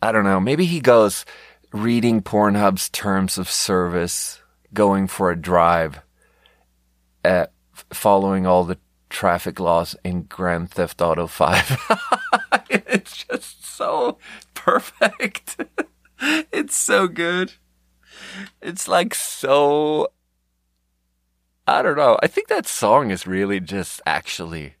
[0.00, 1.26] I don't know, maybe he goes
[1.72, 4.40] reading Pornhub's terms of service,
[4.72, 6.00] going for a drive,
[7.24, 7.52] eh, at
[7.92, 8.78] following all the
[9.10, 12.62] traffic laws in Grand Theft Auto 5.
[12.70, 14.18] it's just so
[14.54, 15.56] perfect.
[16.52, 17.54] it's so good.
[18.62, 20.08] It's like so.
[21.66, 22.18] I don't know.
[22.22, 24.74] I think that song is really just actually.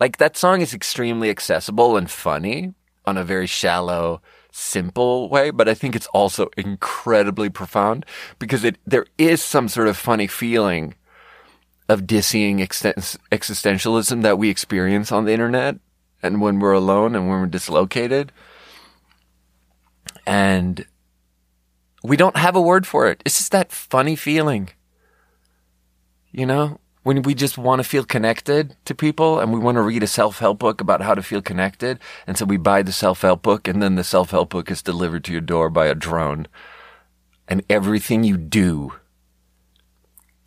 [0.00, 5.68] Like, that song is extremely accessible and funny on a very shallow, simple way, but
[5.68, 8.06] I think it's also incredibly profound
[8.38, 10.94] because it, there is some sort of funny feeling
[11.88, 15.76] of dizzying existentialism that we experience on the internet
[16.22, 18.32] and when we're alone and when we're dislocated.
[20.26, 20.86] And
[22.02, 23.22] we don't have a word for it.
[23.26, 24.70] It's just that funny feeling.
[26.34, 29.82] You know, when we just want to feel connected to people and we want to
[29.82, 32.00] read a self-help book about how to feel connected.
[32.26, 35.32] And so we buy the self-help book and then the self-help book is delivered to
[35.32, 36.48] your door by a drone.
[37.46, 38.94] And everything you do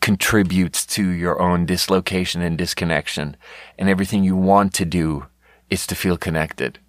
[0.01, 3.37] contributes to your own dislocation and disconnection.
[3.79, 5.27] And everything you want to do
[5.69, 6.79] is to feel connected.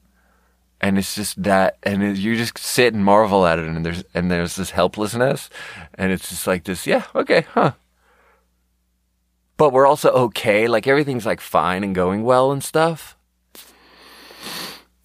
[0.80, 4.30] And it's just that, and you just sit and marvel at it, and there's and
[4.30, 5.51] there's this helplessness,
[5.94, 7.72] and it's just like this, yeah, okay, huh.
[9.59, 13.16] But we're also okay, like everything's like fine and going well and stuff.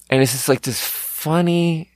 [0.10, 1.90] And it's just like this funny,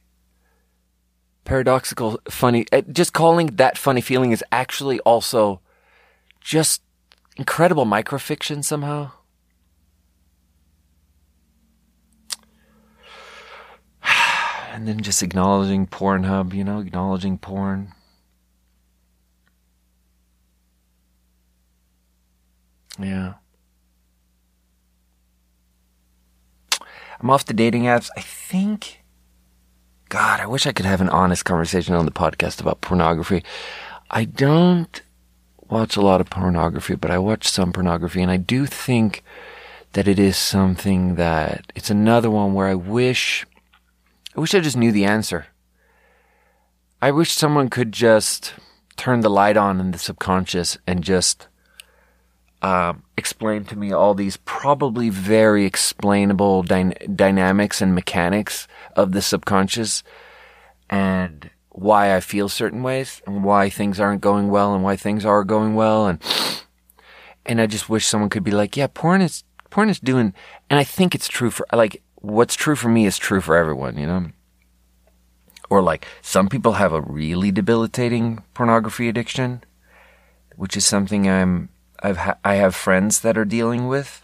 [1.45, 2.65] paradoxical, funny.
[2.71, 5.61] Eh, just calling that funny feeling is actually also
[6.41, 6.81] just
[7.37, 9.11] incredible microfiction somehow.
[14.73, 17.93] And then just acknowledging Pornhub, you know, acknowledging porn.
[22.99, 23.33] Yeah.
[27.19, 28.09] I'm off the dating apps.
[28.15, 29.03] I think.
[30.09, 33.43] God, I wish I could have an honest conversation on the podcast about pornography.
[34.09, 35.01] I don't
[35.69, 39.23] watch a lot of pornography, but I watch some pornography, and I do think
[39.93, 43.45] that it is something that it's another one where I wish,
[44.35, 45.47] I wish I just knew the answer.
[47.01, 48.53] I wish someone could just
[48.95, 51.47] turn the light on in the subconscious and just
[52.61, 59.21] Um, explain to me all these probably very explainable dy- dynamics and mechanics of the
[59.21, 60.01] subconscious
[60.89, 65.23] and why I feel certain ways and why things aren't going well and why things
[65.23, 66.19] are going well and
[67.45, 70.33] and I just wish someone could be like, yeah, porn is porn is doing
[70.69, 73.97] and I think it's true for like what's true for me is true for everyone,
[73.97, 74.31] you know?
[75.69, 79.63] Or like some people have a really debilitating pornography addiction,
[80.55, 81.69] which is something I'm
[82.01, 84.21] I've ha- I have friends that are dealing with.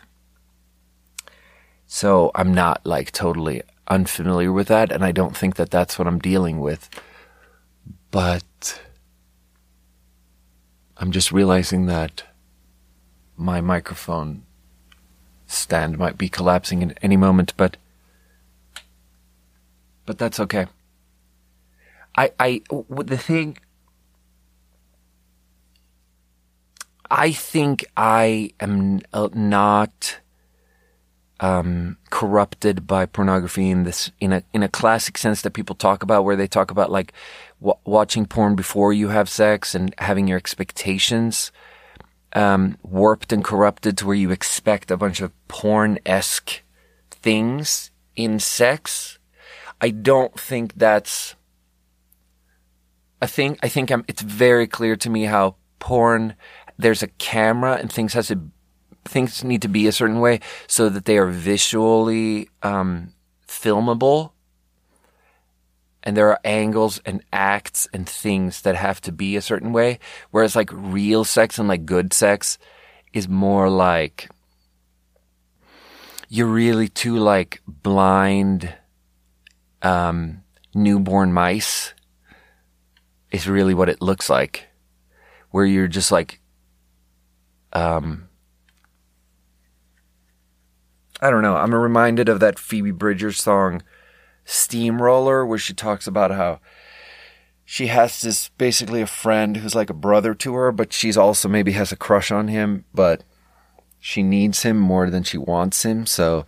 [1.87, 6.07] So I'm not like totally unfamiliar with that and I don't think that that's what
[6.07, 6.89] I'm dealing with.
[8.11, 8.81] But
[10.97, 12.23] I'm just realizing that
[13.35, 14.43] my microphone
[15.47, 17.77] stand might be collapsing at any moment, but
[20.05, 20.67] but that's okay.
[22.17, 23.57] I I the thing
[27.09, 29.01] I think I am
[29.33, 30.19] not
[31.39, 36.01] um, corrupted by pornography in this in a in a classic sense that people talk
[36.01, 37.13] about, where they talk about like
[37.59, 41.51] w- watching porn before you have sex and having your expectations
[42.33, 46.61] um, warped and corrupted to where you expect a bunch of porn esque
[47.11, 49.19] things in sex.
[49.81, 51.35] I don't think that's.
[53.21, 56.35] I think I think I'm, it's very clear to me how porn
[56.77, 58.39] there's a camera and things has to
[59.05, 63.13] things need to be a certain way so that they are visually um,
[63.47, 64.31] filmable.
[66.05, 69.99] And there are angles and acts and things that have to be a certain way.
[70.31, 72.57] Whereas like real sex and like good sex
[73.13, 74.29] is more like
[76.27, 78.73] you're really too like blind
[79.81, 80.43] um,
[80.73, 81.93] newborn mice
[83.31, 84.67] is really what it looks like
[85.51, 86.39] where you're just like
[87.73, 88.29] um
[91.21, 91.55] I don't know.
[91.55, 93.81] I'm reminded of that Phoebe Bridgers song
[94.43, 96.59] Steamroller where she talks about how
[97.63, 101.47] she has this basically a friend who's like a brother to her, but she's also
[101.47, 103.23] maybe has a crush on him, but
[103.99, 106.45] she needs him more than she wants him, so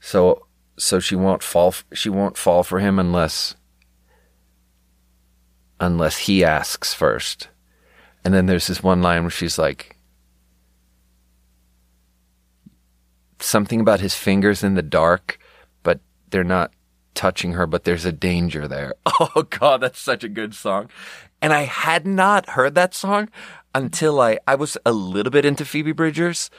[0.00, 0.46] so
[0.78, 3.56] so she won't fall she won't fall for him unless
[5.78, 7.48] unless he asks first.
[8.26, 9.96] And then there's this one line where she's like
[13.38, 15.38] something about his fingers in the dark,
[15.84, 16.00] but
[16.30, 16.72] they're not
[17.14, 18.94] touching her, but there's a danger there.
[19.20, 20.90] Oh god, that's such a good song.
[21.40, 23.28] And I had not heard that song
[23.76, 26.50] until I I was a little bit into Phoebe Bridgers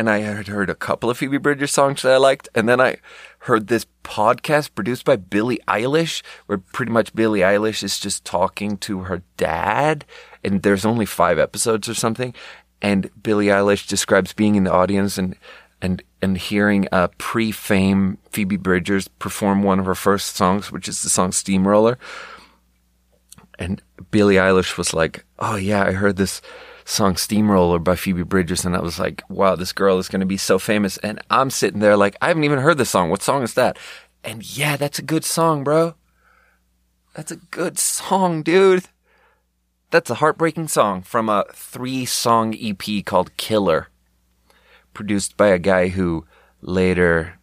[0.00, 2.80] and I had heard a couple of Phoebe Bridgers songs that I liked, and then
[2.80, 2.96] I
[3.40, 8.78] heard this podcast produced by Billie Eilish, where pretty much Billie Eilish is just talking
[8.78, 10.06] to her dad,
[10.44, 12.34] and there's only five episodes or something,
[12.82, 15.36] and Billie Eilish describes being in the audience and
[15.82, 21.02] and and hearing a pre-fame Phoebe Bridgers perform one of her first songs, which is
[21.02, 21.98] the song Steamroller,
[23.58, 26.40] and Billie Eilish was like, "Oh yeah, I heard this."
[26.90, 30.26] song Steamroller by Phoebe Bridgers, and I was like, wow, this girl is going to
[30.26, 30.96] be so famous.
[30.98, 33.10] And I'm sitting there like, I haven't even heard the song.
[33.10, 33.78] What song is that?
[34.24, 35.94] And yeah, that's a good song, bro.
[37.14, 38.84] That's a good song, dude.
[39.90, 43.88] That's a heartbreaking song from a three song EP called Killer,
[44.94, 46.26] produced by a guy who
[46.62, 47.40] later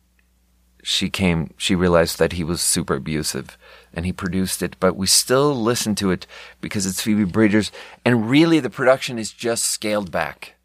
[0.81, 3.57] she came, she realized that he was super abusive
[3.93, 6.25] and he produced it, but we still listen to it
[6.61, 7.69] because it's Phoebe Bridgers.
[8.05, 10.55] And really, the production is just scaled back.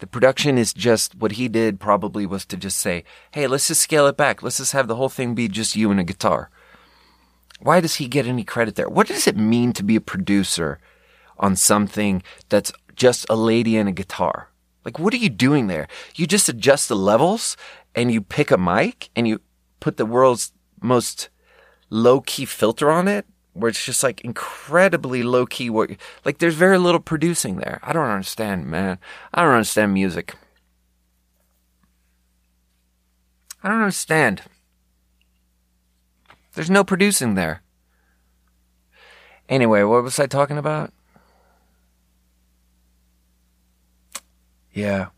[0.00, 3.80] The production is just what he did probably was to just say, hey, let's just
[3.80, 4.42] scale it back.
[4.42, 6.50] Let's just have the whole thing be just you and a guitar.
[7.60, 8.90] Why does he get any credit there?
[8.90, 10.78] What does it mean to be a producer
[11.38, 14.50] on something that's just a lady and a guitar?
[14.84, 15.88] Like, what are you doing there?
[16.14, 17.56] You just adjust the levels
[17.94, 19.40] and you pick a mic and you
[19.80, 21.28] put the world's most
[21.90, 23.26] low key filter on it
[23.58, 25.90] where it's just like incredibly low key what
[26.24, 27.80] like there's very little producing there.
[27.82, 28.98] I don't understand, man.
[29.34, 30.34] I don't understand music.
[33.62, 34.42] I don't understand.
[36.54, 37.62] There's no producing there.
[39.48, 40.92] Anyway, what was I talking about?
[44.72, 45.08] Yeah.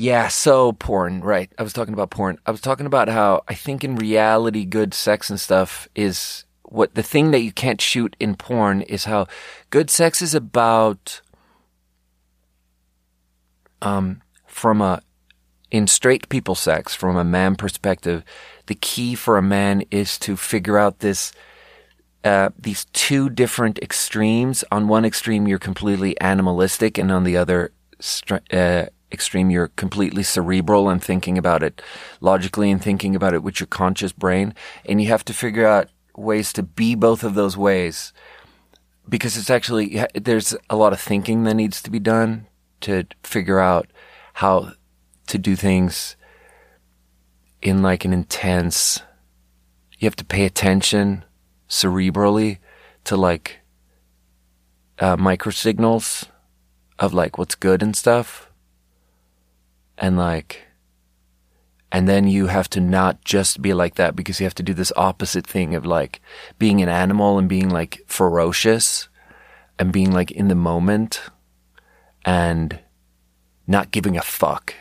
[0.00, 1.50] Yeah, so porn, right.
[1.58, 2.38] I was talking about porn.
[2.46, 6.94] I was talking about how I think in reality, good sex and stuff is what
[6.94, 9.26] the thing that you can't shoot in porn is how
[9.70, 11.20] good sex is about,
[13.82, 15.02] um, from a,
[15.72, 18.22] in straight people sex, from a man perspective,
[18.66, 21.32] the key for a man is to figure out this,
[22.28, 24.62] uh, these two different extremes.
[24.70, 27.72] On one extreme, you're completely animalistic, and on the other,
[28.52, 31.80] uh, extreme, you're completely cerebral and thinking about it
[32.20, 34.52] logically and thinking about it with your conscious brain.
[34.84, 38.12] And you have to figure out ways to be both of those ways
[39.08, 42.46] because it's actually, there's a lot of thinking that needs to be done
[42.82, 43.86] to figure out
[44.34, 44.72] how
[45.28, 46.16] to do things
[47.62, 49.00] in like an intense,
[49.98, 51.24] you have to pay attention
[51.68, 52.58] cerebrally
[53.04, 53.60] to like,
[54.98, 56.28] uh, microsignals
[56.98, 58.50] of like what's good and stuff
[59.96, 60.62] and like
[61.90, 64.74] and then you have to not just be like that because you have to do
[64.74, 66.20] this opposite thing of like
[66.58, 69.08] being an animal and being like ferocious
[69.78, 71.22] and being like in the moment
[72.26, 72.80] and
[73.66, 74.74] not giving a fuck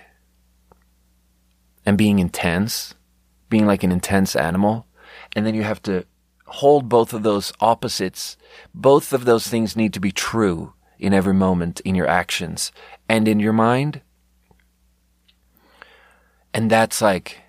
[1.86, 2.94] and being intense,
[3.50, 4.86] being like an intense animal.
[5.34, 6.06] And then you have to
[6.48, 8.38] hold both of those opposites.
[8.74, 12.72] Both of those things need to be true in every moment in your actions
[13.08, 14.02] and in your mind
[16.58, 17.44] and that's like,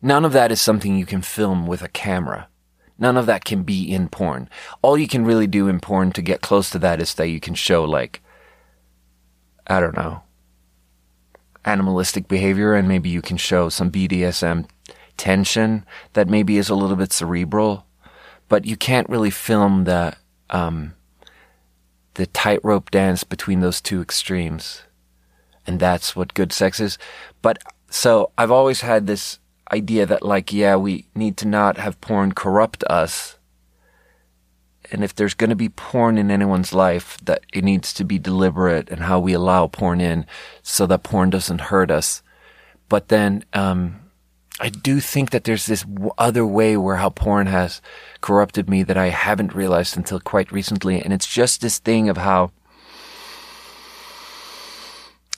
[0.00, 2.48] none of that is something you can film with a camera.
[2.96, 4.48] None of that can be in porn.
[4.80, 7.40] All you can really do in porn to get close to that is that you
[7.40, 8.22] can show like,
[9.66, 10.22] I don't know,
[11.64, 14.68] animalistic behavior and maybe you can show some BDSM
[15.16, 17.86] tension that maybe is a little bit cerebral,
[18.52, 20.14] but you can't really film the,
[20.50, 20.92] um,
[22.16, 24.82] the tightrope dance between those two extremes.
[25.66, 26.98] And that's what good sex is.
[27.40, 29.38] But so I've always had this
[29.72, 33.38] idea that like, yeah, we need to not have porn corrupt us.
[34.90, 38.18] And if there's going to be porn in anyone's life, that it needs to be
[38.18, 40.26] deliberate and how we allow porn in
[40.62, 42.22] so that porn doesn't hurt us.
[42.90, 44.01] But then, um,
[44.60, 45.84] I do think that there's this
[46.18, 47.80] other way where how porn has
[48.20, 51.00] corrupted me that I haven't realized until quite recently.
[51.00, 52.52] And it's just this thing of how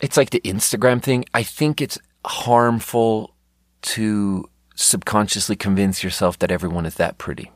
[0.00, 1.24] it's like the Instagram thing.
[1.32, 3.34] I think it's harmful
[3.82, 7.50] to subconsciously convince yourself that everyone is that pretty.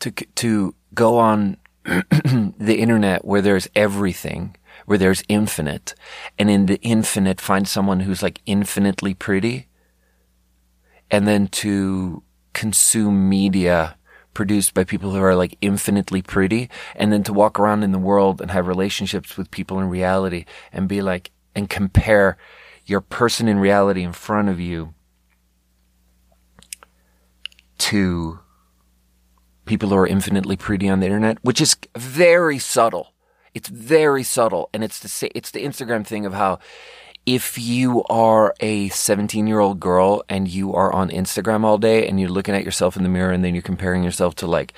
[0.00, 4.56] To, to go on the internet where there's everything,
[4.90, 5.94] where there's infinite,
[6.36, 9.68] and in the infinite find someone who's like infinitely pretty,
[11.12, 12.24] and then to
[12.54, 13.96] consume media
[14.34, 16.68] produced by people who are like infinitely pretty.
[16.96, 20.44] And then to walk around in the world and have relationships with people in reality
[20.72, 22.36] and be like and compare
[22.84, 24.92] your person in reality in front of you
[27.78, 28.40] to
[29.66, 33.14] people who are infinitely pretty on the internet, which is very subtle.
[33.54, 34.70] It's very subtle.
[34.72, 36.58] And it's the, it's the Instagram thing of how
[37.26, 42.06] if you are a 17 year old girl and you are on Instagram all day
[42.06, 44.72] and you're looking at yourself in the mirror and then you're comparing yourself to like,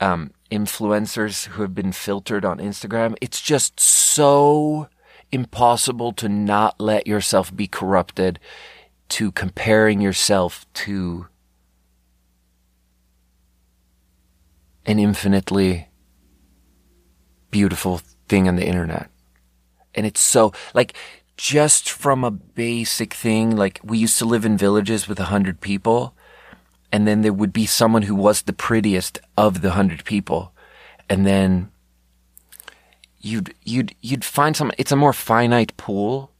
[0.00, 4.88] um, influencers who have been filtered on Instagram, it's just so
[5.30, 8.40] impossible to not let yourself be corrupted
[9.08, 11.26] to comparing yourself to
[14.86, 15.89] an infinitely
[17.50, 19.10] beautiful thing on the internet.
[19.94, 20.94] And it's so like
[21.36, 25.60] just from a basic thing, like we used to live in villages with a hundred
[25.60, 26.14] people
[26.92, 30.52] and then there would be someone who was the prettiest of the hundred people.
[31.08, 31.70] And then
[33.18, 36.32] you'd, you'd, you'd find some, it's a more finite pool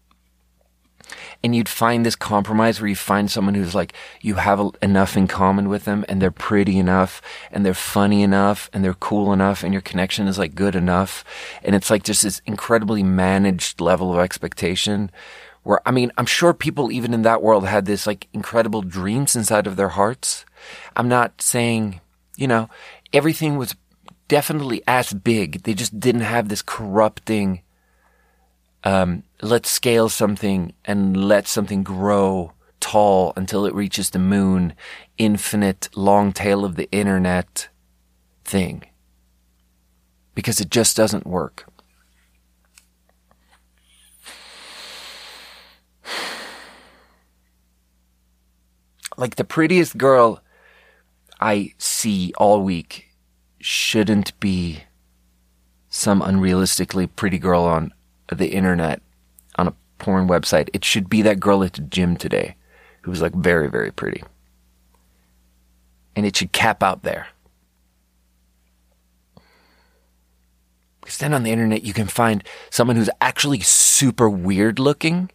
[1.43, 5.17] and you'd find this compromise where you find someone who's like you have a, enough
[5.17, 9.33] in common with them and they're pretty enough and they're funny enough and they're cool
[9.33, 11.25] enough and your connection is like good enough.
[11.63, 15.11] And it's like just this incredibly managed level of expectation
[15.63, 19.37] where I mean I'm sure people even in that world had this like incredible dreams
[19.37, 20.45] inside of their hearts.
[20.97, 22.01] I'm not saying
[22.37, 22.69] you know
[23.13, 23.75] everything was
[24.29, 25.65] definitely as big.
[25.65, 27.63] They just didn't have this corrupting
[28.85, 34.75] um, let's scale something and let something grow tall until it reaches the moon,
[35.19, 37.69] infinite long tail of the internet
[38.45, 38.85] thing.
[40.35, 41.67] Because it just doesn't work.
[49.17, 50.43] Like the prettiest girl
[51.41, 53.11] I see all week
[53.61, 54.85] shouldn't be
[55.91, 57.93] some unrealistically pretty girl on
[58.29, 59.03] the internet
[59.57, 60.69] on a porn website.
[60.73, 62.57] It should be that girl at the gym today
[63.03, 64.23] who was like very, very pretty.
[66.17, 67.29] And it should cap out there.
[71.01, 75.31] Because then on the internet, you can find someone who's actually super weird looking,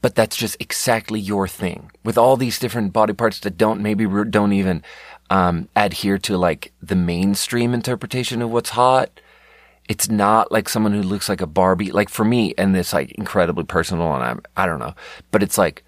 [0.00, 4.06] but that's just exactly your thing with all these different body parts that don't maybe
[4.30, 4.82] don't even
[5.28, 9.20] um, adhere to like the mainstream interpretation of what's hot
[9.90, 11.90] it's not like someone who looks like a Barbie.
[11.90, 14.94] Like for me, and this like incredibly personal, and I'm I don't know,
[15.32, 15.82] but it's like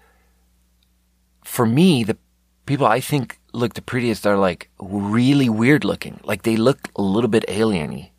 [1.45, 2.17] for me, the
[2.65, 6.19] people I think look the prettiest are like really weird looking.
[6.25, 8.09] Like they look a little bit alieny.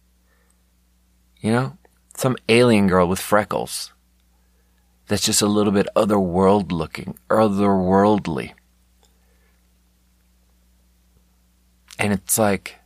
[1.41, 1.77] You know,
[2.17, 3.93] some alien girl with freckles.
[5.09, 8.53] That's just a little bit otherworld looking, otherworldly.
[11.99, 12.77] And it's like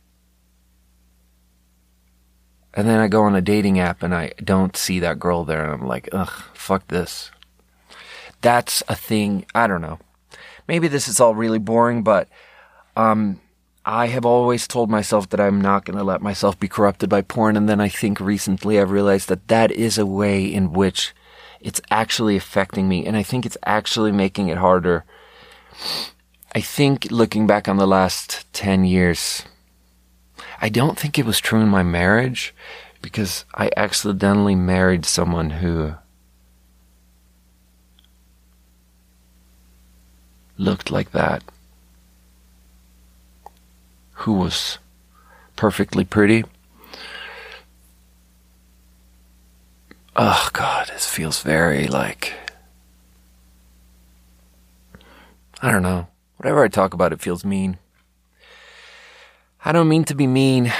[2.79, 5.65] and then I go on a dating app and I don't see that girl there
[5.65, 7.29] and I'm like, ugh, fuck this.
[8.39, 9.45] That's a thing.
[9.53, 9.99] I don't know.
[10.65, 12.29] Maybe this is all really boring, but,
[12.95, 13.41] um,
[13.83, 17.21] I have always told myself that I'm not going to let myself be corrupted by
[17.21, 17.57] porn.
[17.57, 21.13] And then I think recently I've realized that that is a way in which
[21.59, 23.05] it's actually affecting me.
[23.05, 25.03] And I think it's actually making it harder.
[26.55, 29.43] I think looking back on the last 10 years,
[30.61, 32.53] I don't think it was true in my marriage
[33.01, 35.95] because I accidentally married someone who
[40.57, 41.43] looked like that,
[44.13, 44.77] who was
[45.55, 46.43] perfectly pretty.
[50.15, 52.33] Oh God, this feels very like.
[55.61, 56.07] I don't know.
[56.35, 57.77] Whatever I talk about, it feels mean.
[59.63, 60.71] I don't mean to be mean.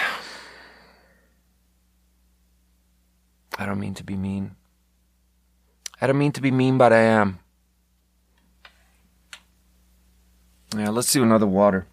[3.57, 4.55] I don't mean to be mean.
[6.01, 7.39] I don't mean to be mean, but I am.
[10.75, 11.87] Yeah, let's do another water.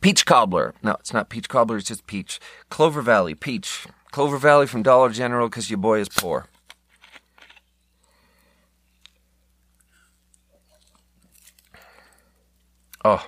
[0.00, 0.72] Peach cobbler.
[0.82, 2.38] No, it's not peach cobbler, it's just peach.
[2.70, 3.86] Clover Valley, peach.
[4.12, 6.46] Clover Valley from Dollar General because your boy is poor.
[13.04, 13.26] Oh,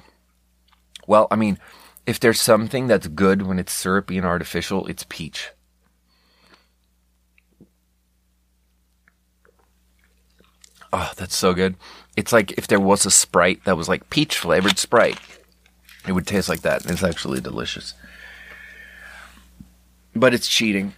[1.08, 1.58] well, I mean,
[2.06, 5.52] if there's something that's good when it's syrupy and artificial, it's peach.
[10.92, 11.76] Oh, that's so good.
[12.14, 15.18] It's like if there was a Sprite that was like peach flavored Sprite.
[16.06, 16.84] It would taste like that.
[16.84, 17.94] It's actually delicious.
[20.14, 20.92] But it's cheating.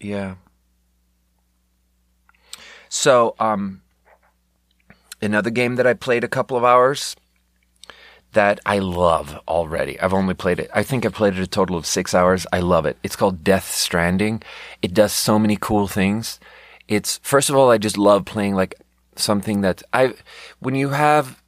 [0.00, 0.36] Yeah.
[2.88, 3.82] So, um,
[5.22, 7.14] another game that I played a couple of hours
[8.32, 9.98] that I love already.
[10.00, 10.70] I've only played it.
[10.72, 12.46] I think I've played it a total of six hours.
[12.52, 12.96] I love it.
[13.02, 14.42] It's called Death Stranding.
[14.82, 16.38] It does so many cool things.
[16.88, 18.74] It's first of all, I just love playing like
[19.16, 20.14] something that I
[20.60, 21.40] when you have.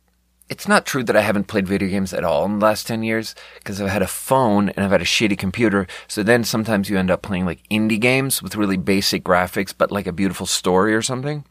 [0.48, 3.02] It's not true that I haven't played video games at all in the last 10
[3.02, 5.86] years because I've had a phone and I've had a shitty computer.
[6.08, 9.90] So then sometimes you end up playing like indie games with really basic graphics, but
[9.90, 11.46] like a beautiful story or something.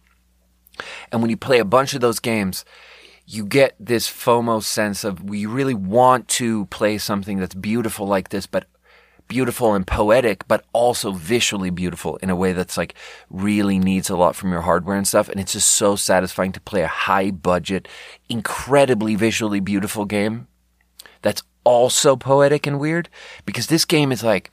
[1.12, 2.64] And when you play a bunch of those games,
[3.26, 8.30] you get this FOMO sense of we really want to play something that's beautiful like
[8.30, 8.68] this, but
[9.32, 12.96] beautiful and poetic, but also visually beautiful in a way that's like
[13.30, 15.30] really needs a lot from your hardware and stuff.
[15.30, 17.88] And it's just so satisfying to play a high budget,
[18.28, 20.48] incredibly visually beautiful game
[21.22, 23.08] that's also poetic and weird
[23.46, 24.52] because this game is like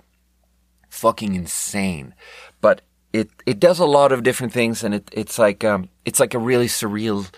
[0.89, 2.15] fucking insane.
[2.61, 6.21] But it, it does a lot of different things and it, it's like, um, it's
[6.21, 7.29] like a really surreal,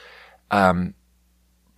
[0.51, 0.93] um,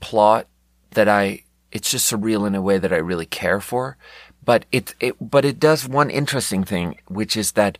[0.03, 0.47] plot
[0.91, 3.97] that I, it's just surreal in a way that I really care for.
[4.45, 7.79] But it, it, but it does one interesting thing, which is that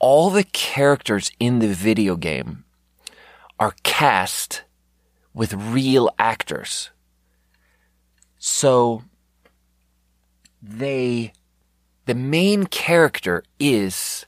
[0.00, 2.64] all the characters in the video game
[3.60, 4.62] are cast
[5.34, 6.90] with real actors.
[8.38, 9.04] So
[10.62, 11.32] they,
[12.06, 14.26] the main character is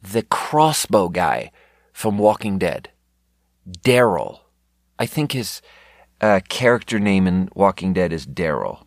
[0.00, 1.50] the crossbow guy
[1.92, 2.90] from Walking Dead,
[3.68, 4.40] Daryl.
[4.98, 5.60] I think his
[6.20, 8.84] uh, character name in Walking Dead is Daryl.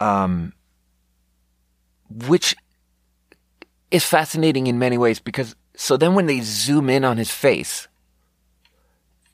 [0.00, 0.52] Um,
[2.10, 2.54] which
[3.90, 7.88] is fascinating in many ways because so then when they zoom in on his face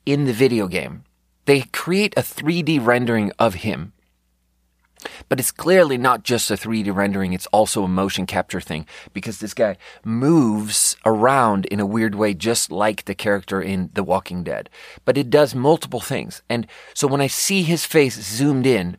[0.05, 1.03] in the video game,
[1.45, 3.93] they create a 3D rendering of him
[5.29, 9.39] but it's clearly not just a 3D rendering, it's also a motion capture thing because
[9.39, 14.43] this guy moves around in a weird way, just like the character in The Walking
[14.43, 14.69] Dead.
[15.05, 16.41] But it does multiple things.
[16.49, 18.97] And so when I see his face zoomed in,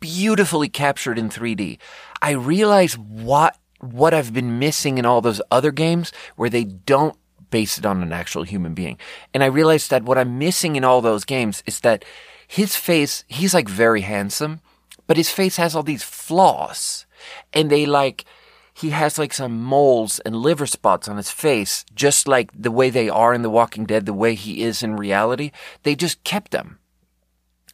[0.00, 1.78] beautifully captured in 3D,
[2.22, 7.16] I realize what, what I've been missing in all those other games where they don't
[7.50, 8.98] base it on an actual human being.
[9.32, 12.04] And I realized that what I'm missing in all those games is that
[12.46, 14.60] his face, he's like very handsome
[15.08, 17.06] but his face has all these flaws.
[17.52, 18.24] And they like,
[18.74, 22.90] he has like some moles and liver spots on his face, just like the way
[22.90, 25.50] they are in The Walking Dead, the way he is in reality.
[25.82, 26.78] They just kept them.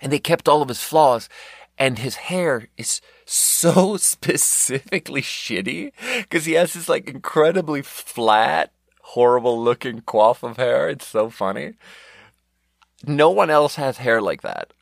[0.01, 1.29] And they kept all of his flaws.
[1.77, 8.73] And his hair is so specifically shitty because he has this like incredibly flat,
[9.03, 10.89] horrible looking coif of hair.
[10.89, 11.75] It's so funny.
[13.05, 14.73] No one else has hair like that.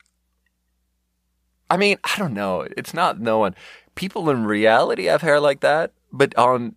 [1.73, 2.67] I mean, I don't know.
[2.77, 3.55] It's not no one.
[3.95, 6.75] People in reality have hair like that, but on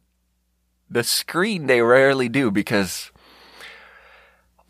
[0.88, 3.12] the screen they rarely do because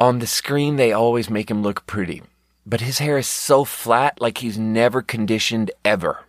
[0.00, 2.24] on the screen they always make him look pretty.
[2.66, 6.24] But his hair is so flat, like he's never conditioned ever.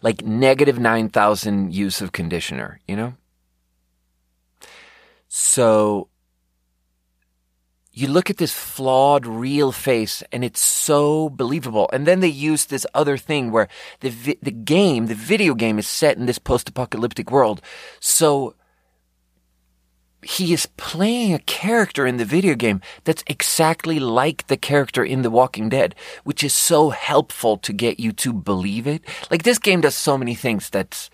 [0.00, 3.12] Like negative 9,000 use of conditioner, you know?
[5.28, 6.08] So
[7.96, 11.88] you look at this flawed real face and it's so believable.
[11.92, 13.68] And then they use this other thing where
[14.00, 17.62] the vi- the game, the video game is set in this post-apocalyptic world.
[18.00, 18.56] So
[20.22, 25.22] he is playing a character in the video game that's exactly like the character in
[25.22, 29.02] The Walking Dead, which is so helpful to get you to believe it.
[29.30, 31.10] Like this game does so many things that's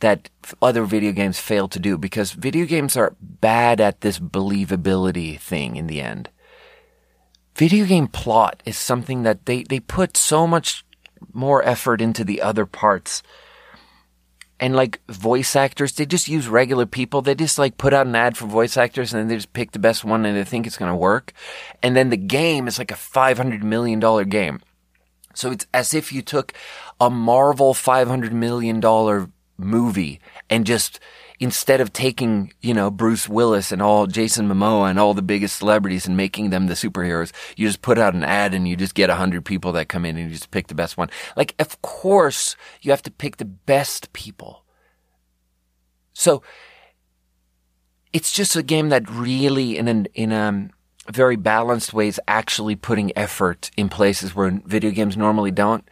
[0.00, 0.28] that
[0.60, 5.76] other video games fail to do because video games are bad at this believability thing
[5.76, 6.30] in the end.
[7.54, 10.84] Video game plot is something that they, they put so much
[11.32, 13.22] more effort into the other parts.
[14.58, 17.22] And like voice actors, they just use regular people.
[17.22, 19.72] They just like put out an ad for voice actors and then they just pick
[19.72, 21.32] the best one and they think it's going to work.
[21.82, 24.60] And then the game is like a $500 million game.
[25.34, 26.52] So it's as if you took
[27.00, 28.80] a Marvel $500 million
[29.60, 31.00] movie and just,
[31.38, 35.56] instead of taking, you know, Bruce Willis and all Jason Momoa and all the biggest
[35.56, 38.94] celebrities and making them the superheroes, you just put out an ad and you just
[38.94, 41.08] get a hundred people that come in and you just pick the best one.
[41.36, 44.64] Like, of course, you have to pick the best people.
[46.12, 46.42] So
[48.12, 50.68] it's just a game that really, in an, in a
[51.10, 55.88] very balanced way, is actually putting effort in places where video games normally don't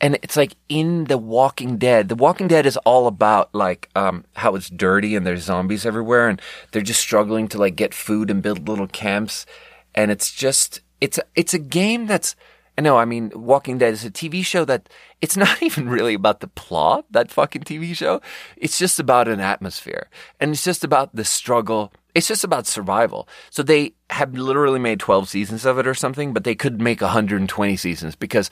[0.00, 2.08] and it's like in The Walking Dead.
[2.08, 6.28] The Walking Dead is all about like um, how it's dirty and there's zombies everywhere,
[6.28, 6.40] and
[6.72, 9.46] they're just struggling to like get food and build little camps.
[9.94, 12.34] And it's just it's a, it's a game that's
[12.78, 12.96] I know.
[12.96, 14.88] I mean, Walking Dead is a TV show that
[15.20, 17.04] it's not even really about the plot.
[17.10, 18.22] That fucking TV show.
[18.56, 20.08] It's just about an atmosphere,
[20.40, 21.92] and it's just about the struggle.
[22.14, 23.28] It's just about survival.
[23.50, 27.00] So they have literally made 12 seasons of it or something, but they could make
[27.00, 28.50] 120 seasons because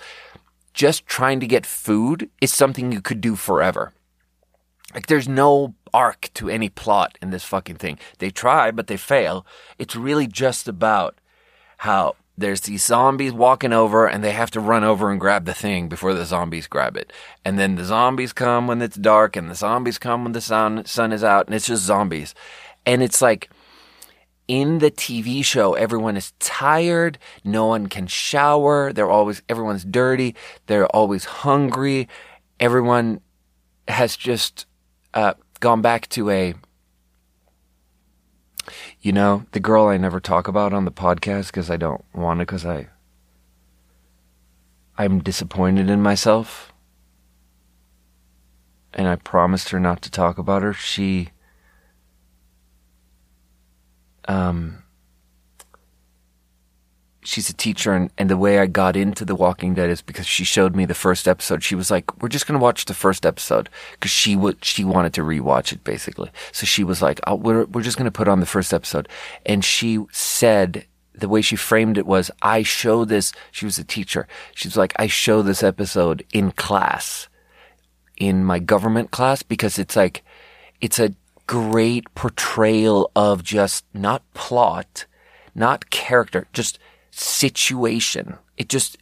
[0.79, 3.93] just trying to get food is something you could do forever.
[4.95, 7.99] Like there's no arc to any plot in this fucking thing.
[8.18, 9.45] They try, but they fail.
[9.81, 11.18] It's really just about
[11.79, 15.53] how there's these zombies walking over and they have to run over and grab the
[15.53, 17.12] thing before the zombies grab it.
[17.45, 20.85] And then the zombies come when it's dark and the zombies come when the sun,
[20.85, 22.37] sun is out and it's just zombies.
[22.87, 23.51] And it's like,
[24.49, 27.18] in the TV show, everyone is tired.
[27.44, 28.92] No one can shower.
[28.92, 30.34] They're always, everyone's dirty.
[30.66, 32.09] They're always hungry.
[32.59, 33.20] Everyone
[33.86, 34.66] has just
[35.12, 36.55] uh, gone back to a,
[39.01, 42.40] you know, the girl I never talk about on the podcast because I don't want
[42.40, 42.88] to, because I,
[44.96, 46.72] I'm disappointed in myself.
[48.94, 50.72] And I promised her not to talk about her.
[50.72, 51.30] She,
[54.29, 54.85] um,
[57.24, 60.26] she's a teacher and, and the way I got into The Walking Dead is because
[60.26, 61.62] she showed me the first episode.
[61.62, 65.12] She was like, we're just to watch the first episode because she would, she wanted
[65.14, 66.31] to rewatch it basically.
[66.53, 69.09] So she was like, oh, we're, we're just to put on the first episode.
[69.45, 73.85] And she said, the way she framed it was, I show this, she was a
[73.85, 74.29] teacher.
[74.55, 77.29] She's like, I show this episode in class,
[78.16, 80.22] in my government class because it's like,
[80.81, 81.14] it's a
[81.49, 85.07] great portrayal of just not plot,
[85.55, 86.78] not character, just
[87.11, 88.36] situation.
[88.57, 88.99] It just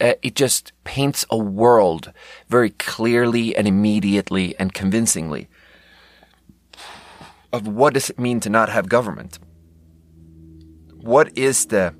[0.00, 2.12] uh, it just paints a world
[2.48, 5.48] very clearly and immediately and convincingly
[7.52, 9.38] of what does it mean to not have government?
[10.94, 11.94] What is the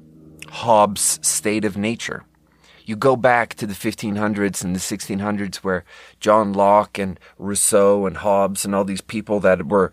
[0.48, 2.24] Hobbes state of nature?
[2.88, 5.84] You go back to the 1500s and the 1600s where
[6.20, 9.92] John Locke and Rousseau and Hobbes and all these people that were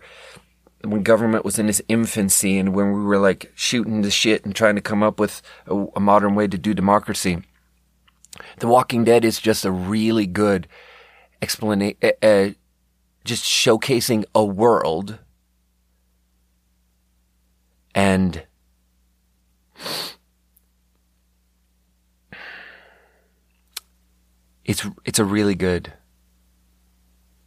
[0.82, 4.56] when government was in its infancy and when we were like shooting the shit and
[4.56, 7.42] trying to come up with a, a modern way to do democracy.
[8.60, 10.66] The Walking Dead is just a really good
[11.42, 12.50] explanation, uh, uh,
[13.24, 15.18] just showcasing a world
[17.94, 18.42] and
[24.66, 25.92] it's it's a really good.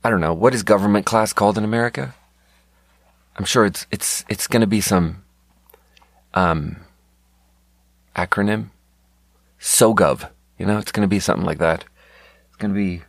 [0.03, 2.15] I don't know what is government class called in America.
[3.36, 5.24] I'm sure it's it's it's going to be some
[6.34, 6.78] um,
[8.15, 8.70] acronym.
[9.59, 11.84] SOGOV, you know, it's going to be something like that.
[12.47, 13.03] It's going to be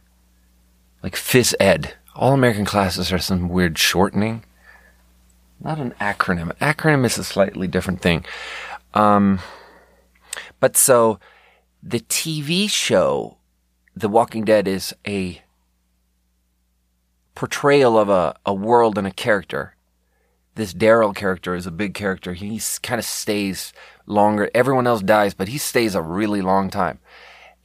[1.02, 1.94] like phys ed.
[2.16, 4.42] All American classes are some weird shortening.
[5.60, 6.56] Not an acronym.
[6.56, 8.24] Acronym is a slightly different thing.
[8.94, 9.38] Um,
[10.58, 11.20] but so
[11.82, 13.36] the TV show
[13.94, 15.42] the Walking Dead is a
[17.34, 19.74] portrayal of a, a world and a character.
[20.54, 22.34] This Daryl character is a big character.
[22.34, 23.72] He kind of stays
[24.06, 24.50] longer.
[24.54, 26.98] Everyone else dies, but he stays a really long time.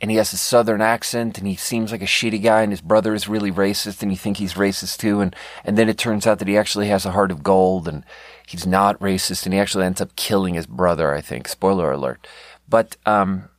[0.02, 2.82] And he has a southern accent and he seems like a shitty guy and his
[2.82, 5.22] brother is really racist and you think he's racist too.
[5.22, 8.04] And, and then it turns out that he actually has a heart of gold and
[8.46, 11.48] he's not racist and he actually ends up killing his brother, I think.
[11.48, 12.28] Spoiler alert.
[12.68, 13.50] But, um,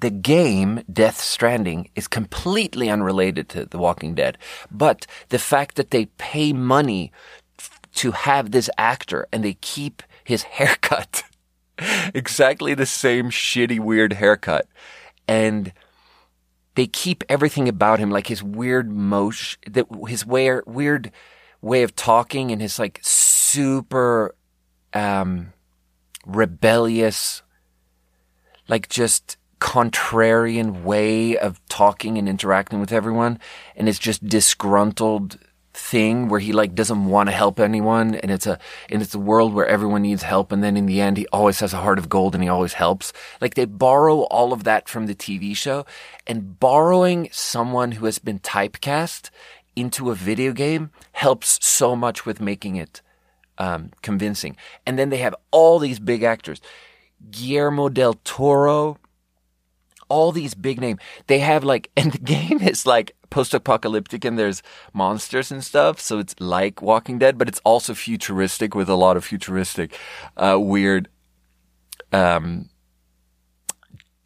[0.00, 4.38] the game Death Stranding is completely unrelated to The Walking Dead,
[4.70, 7.12] but the fact that they pay money
[7.94, 11.22] to have this actor and they keep his haircut
[12.14, 14.68] exactly the same shitty weird haircut
[15.26, 15.72] and
[16.76, 19.60] they keep everything about him like his weird motion
[20.06, 21.10] his way, weird
[21.60, 24.34] way of talking and his like super
[24.92, 25.52] um
[26.26, 27.42] rebellious
[28.68, 33.38] like just contrarian way of talking and interacting with everyone
[33.76, 35.38] and it's just disgruntled
[35.74, 38.58] thing where he like doesn't want to help anyone and it's a
[38.90, 41.58] and it's a world where everyone needs help and then in the end he always
[41.58, 43.12] has a heart of gold and he always helps.
[43.40, 45.84] Like they borrow all of that from the TV show
[46.26, 49.30] and borrowing someone who has been typecast
[49.74, 53.02] into a video game helps so much with making it
[53.58, 54.56] um, convincing.
[54.86, 56.60] And then they have all these big actors.
[57.30, 58.98] Guillermo del Toro
[60.08, 64.62] all these big name they have like and the game is like post-apocalyptic and there's
[64.92, 69.16] monsters and stuff so it's like walking dead but it's also futuristic with a lot
[69.16, 69.98] of futuristic
[70.36, 71.08] uh, weird
[72.12, 72.68] um,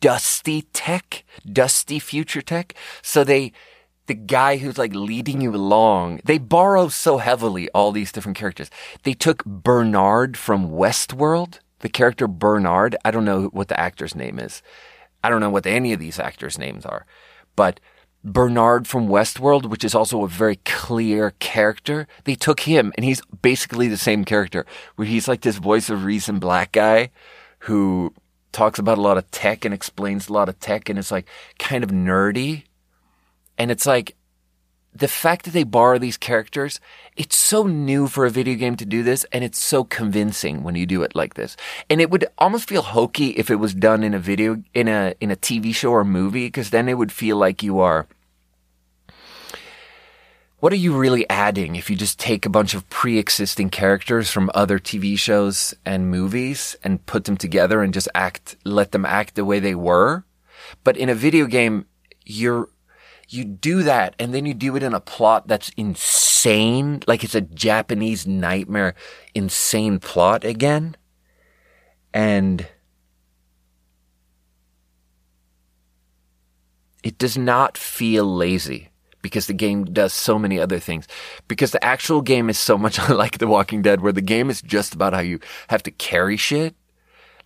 [0.01, 2.75] dusty tech dusty future tech.
[3.03, 3.53] So they
[4.07, 8.71] the guy who's like leading you along they borrow so heavily all these different characters.
[9.03, 14.41] They took bernard from westworld the character bernard i don't know what the actor's name
[14.41, 14.63] is
[15.29, 17.05] i don't know what any of these actors names are
[17.55, 17.81] but
[18.25, 22.09] Bernard from Westworld, which is also a very clear character.
[22.25, 24.67] They took him and he's basically the same character
[24.97, 27.11] where he's like this voice of reason black guy
[27.61, 28.13] who
[28.53, 31.29] talks about a lot of tech and explains a lot of tech and it's like
[31.59, 32.65] kind of nerdy.
[33.57, 34.17] And it's like
[34.99, 36.81] the fact that they borrow these characters,
[37.17, 40.75] it's so new for a video game to do this and it's so convincing when
[40.75, 41.57] you do it like this.
[41.89, 45.15] And it would almost feel hokey if it was done in a video, in a,
[45.21, 48.09] in a TV show or movie, because then it would feel like you are,
[50.61, 54.51] what are you really adding if you just take a bunch of pre-existing characters from
[54.55, 59.37] other TV shows and movies and put them together and just act, let them act
[59.37, 60.25] the way they were?
[60.83, 61.87] But in a video game,
[62.27, 62.69] you're,
[63.29, 67.35] you do that and then you do it in a plot that's insane, like it's
[67.35, 68.95] a Japanese nightmare,
[69.35, 70.97] insane plot again.
[72.15, 72.67] And
[77.03, 78.89] it does not feel lazy
[79.23, 81.07] because the game does so many other things.
[81.49, 84.63] Because the actual game is so much like The Walking Dead, where the game is
[84.63, 86.75] just about how you have to carry shit.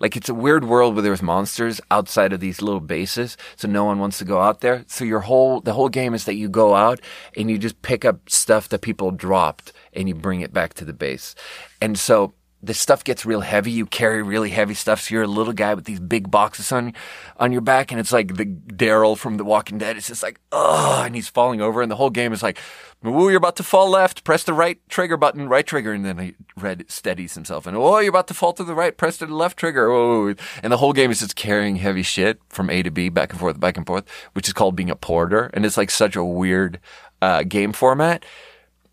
[0.03, 3.85] Like it's a weird world where there's monsters outside of these little bases, so no
[3.85, 4.85] one wants to go out there.
[4.89, 7.01] So your whole the whole game is that you go out
[7.37, 10.85] and you just pick up stuff that people dropped and you bring it back to
[10.85, 11.37] the base.
[11.81, 13.73] And so the stuff gets real heavy.
[13.73, 15.01] You carry really heavy stuff.
[15.01, 16.93] So you're a little guy with these big boxes on,
[17.37, 17.91] on your back.
[17.91, 19.97] And it's like the Daryl from The Walking Dead.
[19.97, 21.83] It's just like, oh, and he's falling over.
[21.83, 22.59] And the whole game is like,
[23.05, 24.23] oh, you're about to fall left.
[24.23, 25.93] Press the right trigger button, right trigger.
[25.93, 27.67] And then he red steadies himself.
[27.67, 28.97] And oh, you're about to fall to the right.
[28.97, 29.91] Press the left trigger.
[29.91, 30.33] Oh,
[30.63, 33.41] and the whole game is just carrying heavy shit from A to B, back and
[33.41, 34.05] forth, back and forth,
[34.35, 35.51] which is called being a porter.
[35.53, 36.79] And it's like such a weird,
[37.21, 38.25] uh, game format.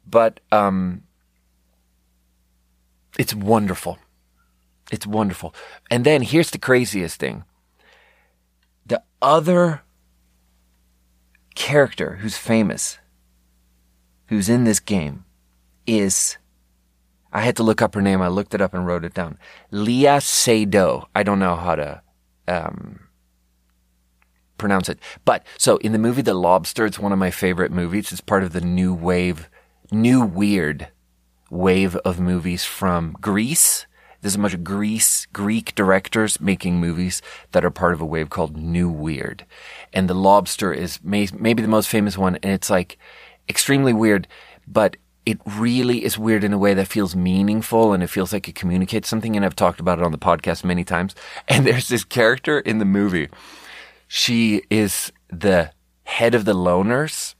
[0.07, 1.03] But, um,
[3.19, 3.99] it's wonderful.
[4.93, 5.53] It's wonderful.
[5.91, 7.43] And then here's the craziest thing.
[8.85, 9.81] The other
[11.53, 12.97] character who's famous,
[14.27, 15.25] who's in this game,
[15.85, 16.37] is
[17.33, 18.21] I had to look up her name.
[18.21, 19.37] I looked it up and wrote it down.
[19.69, 21.05] Léa Seydoux.
[21.13, 22.01] I don't know how to
[22.47, 23.01] um,
[24.57, 24.97] pronounce it.
[25.25, 28.13] But so in the movie The Lobster, it's one of my favorite movies.
[28.13, 29.49] It's part of the new wave,
[29.91, 30.87] new weird
[31.49, 33.85] wave of movies from Greece.
[34.21, 37.21] There's a bunch of Greece, Greek directors making movies
[37.51, 39.45] that are part of a wave called New Weird.
[39.93, 42.35] And The Lobster is may, maybe the most famous one.
[42.37, 42.97] And it's like
[43.47, 44.27] extremely weird,
[44.67, 48.49] but it really is weird in a way that feels meaningful and it feels like
[48.49, 49.35] it communicates something.
[49.35, 51.15] And I've talked about it on the podcast many times.
[51.47, 53.29] And there's this character in the movie.
[54.07, 55.71] She is the
[56.03, 57.35] head of the loners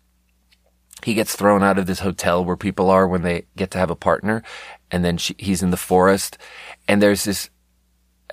[1.04, 3.90] he gets thrown out of this hotel where people are when they get to have
[3.90, 4.44] a partner.
[4.92, 6.38] And then she, he's in the forest
[6.88, 7.50] and there's this,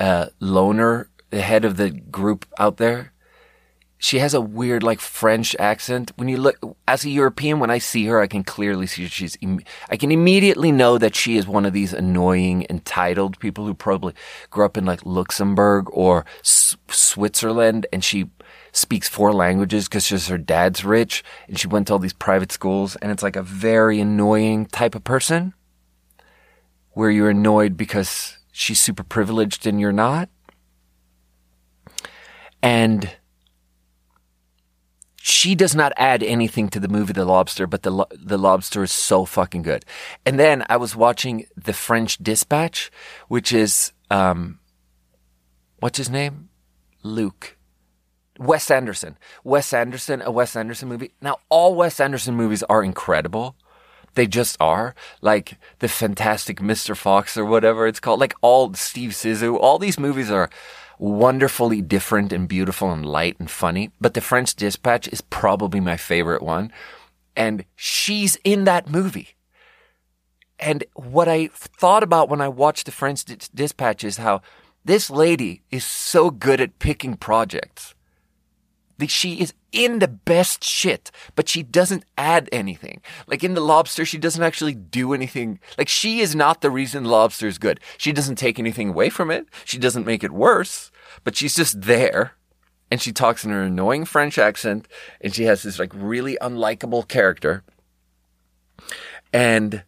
[0.00, 3.12] uh, loner, the head of the group out there.
[3.98, 6.12] She has a weird, like French accent.
[6.16, 6.56] When you look,
[6.86, 9.38] as a European, when I see her, I can clearly see she's,
[9.88, 14.12] I can immediately know that she is one of these annoying, entitled people who probably
[14.50, 18.28] grew up in like Luxembourg or S- Switzerland and she
[18.76, 22.52] speaks four languages because she's her dad's rich and she went to all these private
[22.52, 25.54] schools and it's like a very annoying type of person
[26.90, 30.28] where you're annoyed because she's super privileged and you're not.
[32.62, 33.16] And
[35.20, 38.92] she does not add anything to the movie The Lobster, but the the Lobster is
[38.92, 39.84] so fucking good.
[40.24, 42.90] And then I was watching The French Dispatch,
[43.28, 44.60] which is um,
[45.80, 46.48] what's his name?
[47.02, 47.55] Luke.
[48.38, 49.16] Wes Anderson.
[49.44, 51.12] Wes Anderson, a Wes Anderson movie.
[51.20, 53.56] Now, all Wes Anderson movies are incredible.
[54.14, 54.94] They just are.
[55.20, 56.96] Like the Fantastic Mr.
[56.96, 58.20] Fox or whatever it's called.
[58.20, 59.58] Like all Steve Zissou.
[59.58, 60.48] All these movies are
[60.98, 63.90] wonderfully different and beautiful and light and funny.
[64.00, 66.72] But The French Dispatch is probably my favorite one.
[67.38, 69.36] and she's in that movie.
[70.58, 74.40] And what I thought about when I watched the French Dispatch is how
[74.86, 77.94] this lady is so good at picking projects.
[79.06, 83.02] She is in the best shit, but she doesn't add anything.
[83.26, 85.60] Like in The Lobster, she doesn't actually do anything.
[85.76, 87.80] Like she is not the reason Lobster is good.
[87.98, 89.46] She doesn't take anything away from it.
[89.64, 90.90] She doesn't make it worse,
[91.24, 92.32] but she's just there.
[92.90, 94.88] And she talks in her annoying French accent
[95.20, 97.64] and she has this like really unlikable character.
[99.32, 99.82] And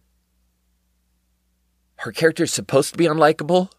[1.98, 3.70] her character is supposed to be unlikable,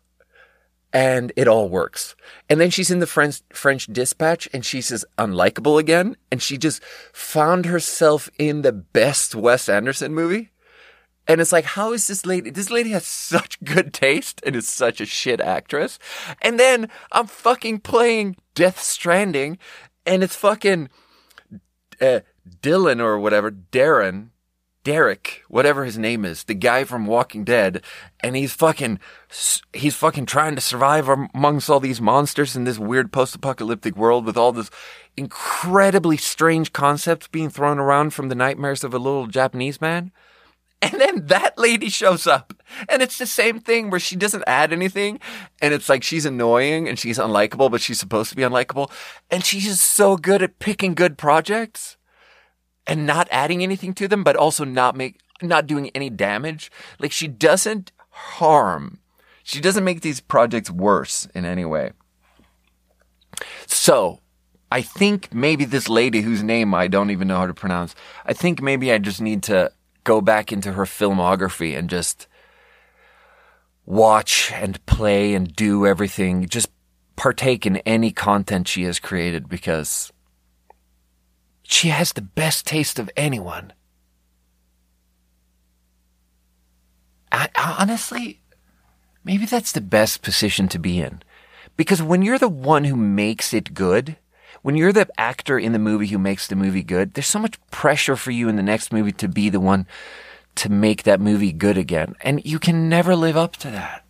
[0.92, 2.16] and it all works.
[2.50, 6.58] And then she's in the French French Dispatch and she's just unlikable again and she
[6.58, 6.84] just
[7.14, 10.52] found herself in the best Wes Anderson movie.
[11.28, 12.50] And it's like, how is this lady?
[12.50, 16.00] This lady has such good taste and is such a shit actress.
[16.42, 19.60] And then I'm fucking playing Death Stranding
[20.06, 20.90] and it's fucking
[22.02, 22.22] uh,
[22.62, 24.30] Dylan or whatever, Darren,
[24.90, 27.84] Derek, whatever his name is, the guy from Walking Dead,
[28.22, 29.00] and he's fucking,
[29.72, 34.36] he's fucking trying to survive amongst all these monsters in this weird post-apocalyptic world with
[34.36, 34.72] all this
[35.16, 40.12] incredibly strange concepts being thrown around from the nightmares of a little Japanese man.
[40.82, 42.52] And then that lady shows up
[42.88, 45.20] and it's the same thing where she doesn't add anything.
[45.62, 48.90] And it's like she's annoying and she's unlikable, but she's supposed to be unlikable.
[49.30, 51.98] And she's just so good at picking good projects
[52.90, 56.72] and not adding anything to them, but also not make, not doing any damage.
[57.00, 59.00] Like she doesn't harm.
[59.44, 61.92] She doesn't make these projects worse in any way.
[63.68, 64.20] So
[64.72, 68.34] I think maybe this lady whose name I don't even know how to pronounce, I
[68.34, 69.72] think maybe I just need to
[70.04, 72.28] go back into her filmography and just
[73.86, 76.70] watch and play and do everything, just
[77.16, 80.12] partake in any content she has created because
[81.70, 83.74] she has the best taste of anyone.
[87.32, 87.48] I,
[87.78, 88.42] honestly,
[89.24, 91.22] maybe that's the best position to be in.
[91.78, 94.18] Because when you're the one who makes it good,
[94.64, 97.60] when you're the actor in the movie who makes the movie good, there's so much
[97.70, 99.86] pressure for you in the next movie to be the one
[100.56, 102.16] to make that movie good again.
[102.22, 104.06] And you can never live up to that.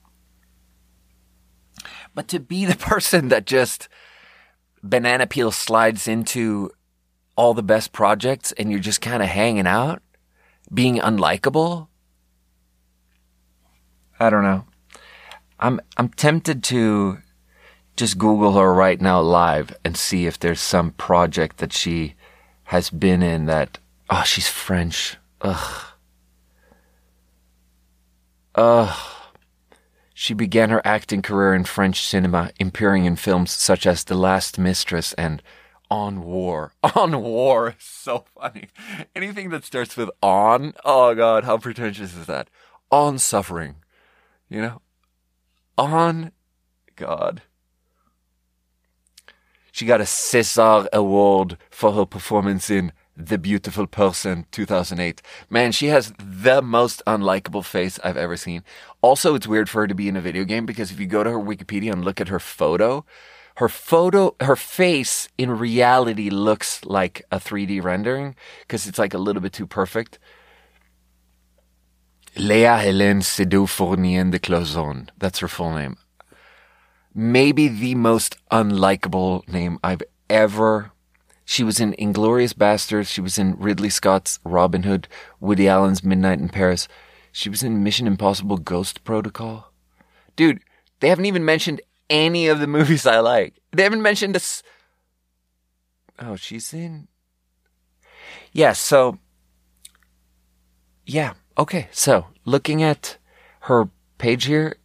[2.16, 3.90] But to be the person that just
[4.82, 6.72] banana peel slides into
[7.40, 10.02] all the best projects and you're just kind of hanging out,
[10.74, 11.88] being unlikable.
[14.20, 14.66] I don't know.
[15.58, 17.20] I'm I'm tempted to
[17.96, 22.16] just Google her right now live and see if there's some project that she
[22.64, 23.78] has been in that
[24.10, 25.16] oh she's French.
[25.40, 25.86] Ugh.
[28.56, 28.98] Ugh.
[30.14, 34.60] She began her acting career in French cinema, appearing in films such as The Last
[34.60, 35.42] Mistress and
[35.90, 36.74] on war.
[36.96, 37.70] On war.
[37.70, 38.68] is So funny.
[39.16, 42.50] Anything that starts with on, oh god, how pretentious is that?
[42.92, 43.76] On suffering.
[44.50, 44.82] You know?
[45.78, 46.32] On
[46.96, 47.42] God.
[49.72, 55.22] She got a César Award for her performance in The Beautiful Person 2008.
[55.50, 58.64] Man, she has the most unlikable face I've ever seen.
[59.02, 61.24] Also, it's weird for her to be in a video game because if you go
[61.24, 63.06] to her Wikipedia and look at her photo,
[63.60, 69.18] her photo, her face in reality looks like a 3D rendering because it's like a
[69.18, 70.18] little bit too perfect.
[72.38, 75.12] Léa Hélène Seydoux Fornier de Clausonne.
[75.18, 75.98] That's her full name.
[77.14, 80.92] Maybe the most unlikable name I've ever.
[81.44, 83.08] She was in Inglourious Basterds.
[83.08, 85.10] She was in Ridley Scott's Robin Hood,
[85.42, 86.88] Woody Allen's Midnight in Paris.
[87.34, 89.74] She was in Mission Impossible Ghost Protocol.
[90.38, 90.62] Dude,
[91.02, 93.60] they haven't even mentioned any of the movies I like.
[93.72, 94.64] They haven't mentioned this.
[96.20, 97.08] Oh, she's in.
[98.52, 99.20] Yeah, so.
[101.06, 101.88] Yeah, okay.
[101.92, 103.18] So, looking at
[103.62, 104.76] her page here,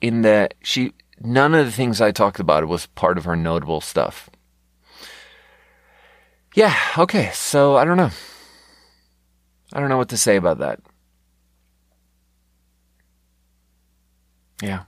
[0.00, 0.50] in the.
[0.62, 0.92] She.
[1.18, 4.28] None of the things I talked about was part of her notable stuff.
[6.54, 7.30] Yeah, okay.
[7.32, 8.10] So, I don't know.
[9.72, 10.80] I don't know what to say about that.
[14.62, 14.84] Yeah.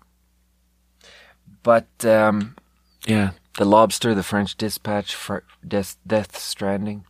[1.68, 2.56] But um,
[3.06, 7.04] yeah, The Lobster, The French Dispatch, for Death, Death Stranding.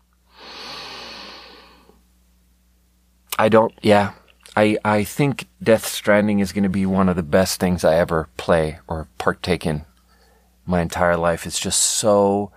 [3.38, 3.72] I don't.
[3.82, 4.14] Yeah,
[4.56, 7.94] I I think Death Stranding is going to be one of the best things I
[7.98, 9.84] ever play or partake in
[10.66, 11.46] my entire life.
[11.46, 12.50] It's just so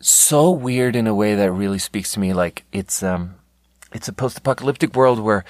[0.00, 2.32] so weird in a way that really speaks to me.
[2.32, 3.36] Like it's um
[3.92, 5.44] it's a post-apocalyptic world where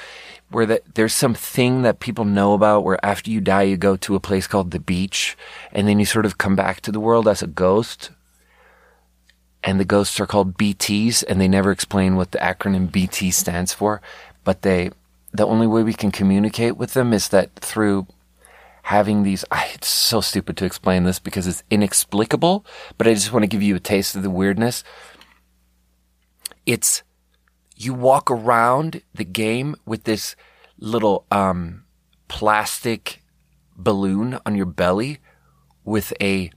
[0.50, 3.96] where the, there's some thing that people know about where after you die, you go
[3.96, 5.36] to a place called the beach
[5.72, 8.10] and then you sort of come back to the world as a ghost.
[9.64, 13.72] and the ghosts are called BTs, and they never explain what the acronym BT stands
[13.72, 14.02] for.
[14.44, 14.90] But they,
[15.32, 18.06] the only way we can communicate with them is that through
[18.84, 19.44] having these.
[19.74, 22.66] It's so stupid to explain this because it's inexplicable,
[22.98, 24.84] but I just want to give you a taste of the weirdness.
[26.66, 27.02] It's
[27.76, 30.36] you walk around the game with this
[30.78, 31.84] little um,
[32.28, 33.22] plastic
[33.76, 35.18] balloon on your belly
[35.84, 36.50] with a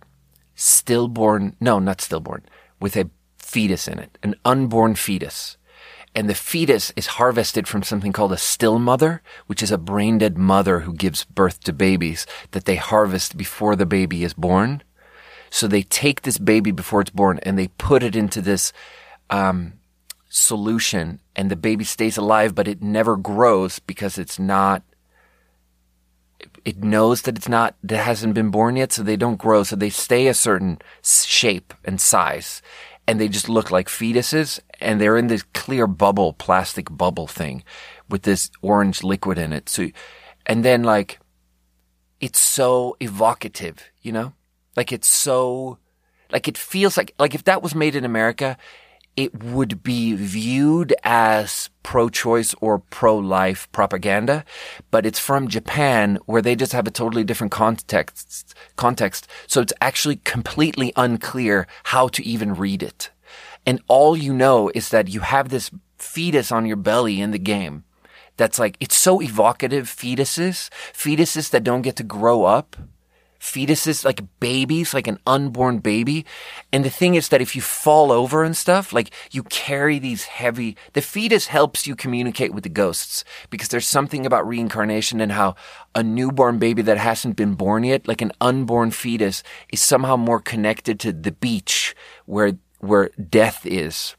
[0.56, 2.46] stillborn, no, not stillborn,
[2.80, 5.58] with a fetus in it, an unborn fetus.
[6.16, 10.18] And the fetus is harvested from something called a still mother, which is a brain
[10.18, 14.82] dead mother who gives birth to babies that they harvest before the baby is born.
[15.50, 18.74] So they take this baby before it's born and they put it into this
[19.30, 19.74] um,
[20.30, 24.84] solution, and the baby stays alive, but it never grows because it's not
[26.66, 29.64] it knows that it's not that hasn't been born yet, so they don't grow.
[29.64, 32.62] So they stay a certain shape and size,
[33.08, 34.60] and they just look like fetuses.
[34.80, 37.64] And they're in this clear bubble, plastic bubble thing,
[38.10, 39.70] with this orange liquid in it.
[39.70, 39.88] So,
[40.46, 41.20] and then like,
[42.20, 44.34] it's so evocative, you know,
[44.76, 45.78] like it's so,
[46.32, 48.58] like it feels like like if that was made in America,
[49.18, 54.46] it would be viewed as pro-choice or pro-life propaganda,
[54.92, 59.28] but it's from Japan where they just have a totally different context, context.
[59.48, 63.10] So it's actually completely unclear how to even read it.
[63.66, 67.40] And all you know is that you have this fetus on your belly in the
[67.40, 67.84] game.
[68.38, 72.76] That's like, it's so evocative fetuses, fetuses that don't get to grow up
[73.40, 76.26] fetuses, like babies, like an unborn baby.
[76.72, 80.26] And the thing is that if you fall over and stuff, like you carry these
[80.26, 85.32] heavy, the fetus helps you communicate with the ghosts because there's something about reincarnation and
[85.32, 85.56] how
[85.96, 90.40] a newborn baby that hasn't been born yet, like an unborn fetus, is somehow more
[90.40, 91.96] connected to the beach
[92.26, 94.16] where, where death is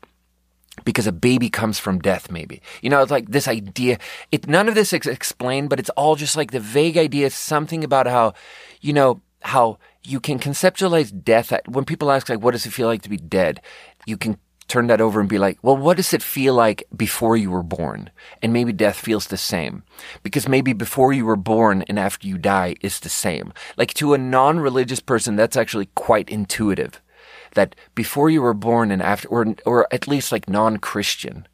[0.85, 2.63] because a baby comes from death, maybe.
[2.83, 3.99] You know, it's like this idea.
[4.33, 7.85] It, none of this is explained, but it's all just like the vague idea, something
[7.85, 8.35] about how
[8.81, 11.53] you know, how you can conceptualize death.
[11.67, 13.61] When people ask, like, what does it feel like to be dead?
[14.07, 14.39] You can
[14.69, 17.63] turn that over and be like, well, what does it feel like before you were
[17.63, 18.11] born?
[18.43, 19.83] And maybe death feels the same.
[20.23, 23.53] Because maybe before you were born and after you die is the same.
[23.77, 27.01] Like to a non-religious person, that's actually quite intuitive.
[27.55, 31.49] That before you were born and after, or, or at least like non-Christian,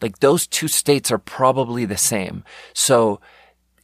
[0.00, 2.44] like those two states are probably the same.
[2.72, 3.20] So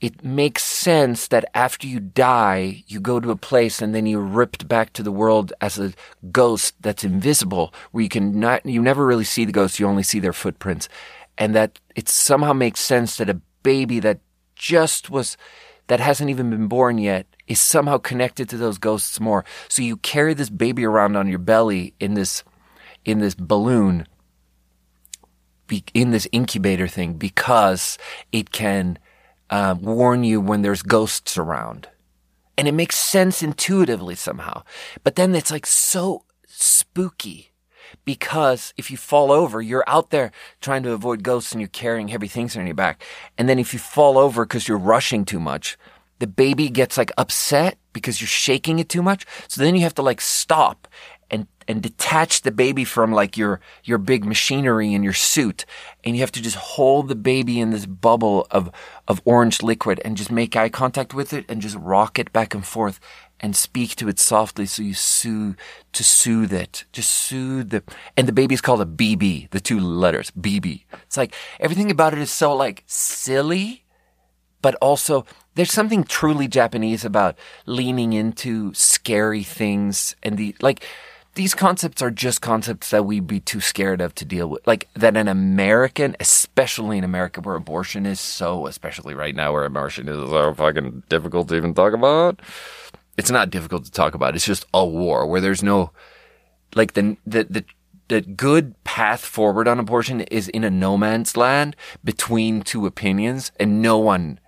[0.01, 4.21] it makes sense that after you die, you go to a place and then you're
[4.21, 5.93] ripped back to the world as a
[6.33, 10.03] ghost that's invisible, where you can not, you never really see the ghosts, you only
[10.03, 10.89] see their footprints.
[11.37, 14.21] And that it somehow makes sense that a baby that
[14.55, 15.37] just was,
[15.89, 19.45] that hasn't even been born yet, is somehow connected to those ghosts more.
[19.69, 22.43] So you carry this baby around on your belly in this,
[23.05, 24.07] in this balloon,
[25.93, 27.99] in this incubator thing, because
[28.33, 28.99] it can,
[29.51, 31.89] uh, warn you when there's ghosts around.
[32.57, 34.63] And it makes sense intuitively somehow.
[35.03, 37.53] But then it's like so spooky
[38.05, 42.09] because if you fall over, you're out there trying to avoid ghosts and you're carrying
[42.09, 43.03] heavy things on your back.
[43.37, 45.77] And then if you fall over because you're rushing too much,
[46.19, 49.27] the baby gets like upset because you're shaking it too much.
[49.49, 50.87] So then you have to like stop
[51.71, 55.65] and and detach the baby from like your your big machinery in your suit
[56.05, 58.71] and you have to just hold the baby in this bubble of
[59.09, 62.55] of orange liquid and just make eye contact with it and just rock it back
[62.55, 63.01] and forth
[63.41, 65.57] and speak to it softly so you soothe
[65.93, 67.83] to soothe it just soothe the
[68.17, 72.19] and the baby's called a bb the two letters bb it's like everything about it
[72.19, 73.85] is so like silly
[74.61, 75.25] but also
[75.55, 80.85] there's something truly japanese about leaning into scary things and the like
[81.35, 84.67] these concepts are just concepts that we'd be too scared of to deal with.
[84.67, 89.65] Like that an American, especially in America where abortion is so, especially right now where
[89.65, 92.41] abortion is so fucking difficult to even talk about.
[93.17, 94.35] It's not difficult to talk about.
[94.35, 95.93] It's just a war where there's no,
[96.75, 97.65] like the, the, the,
[98.09, 103.53] the good path forward on abortion is in a no man's land between two opinions
[103.61, 104.41] and no one,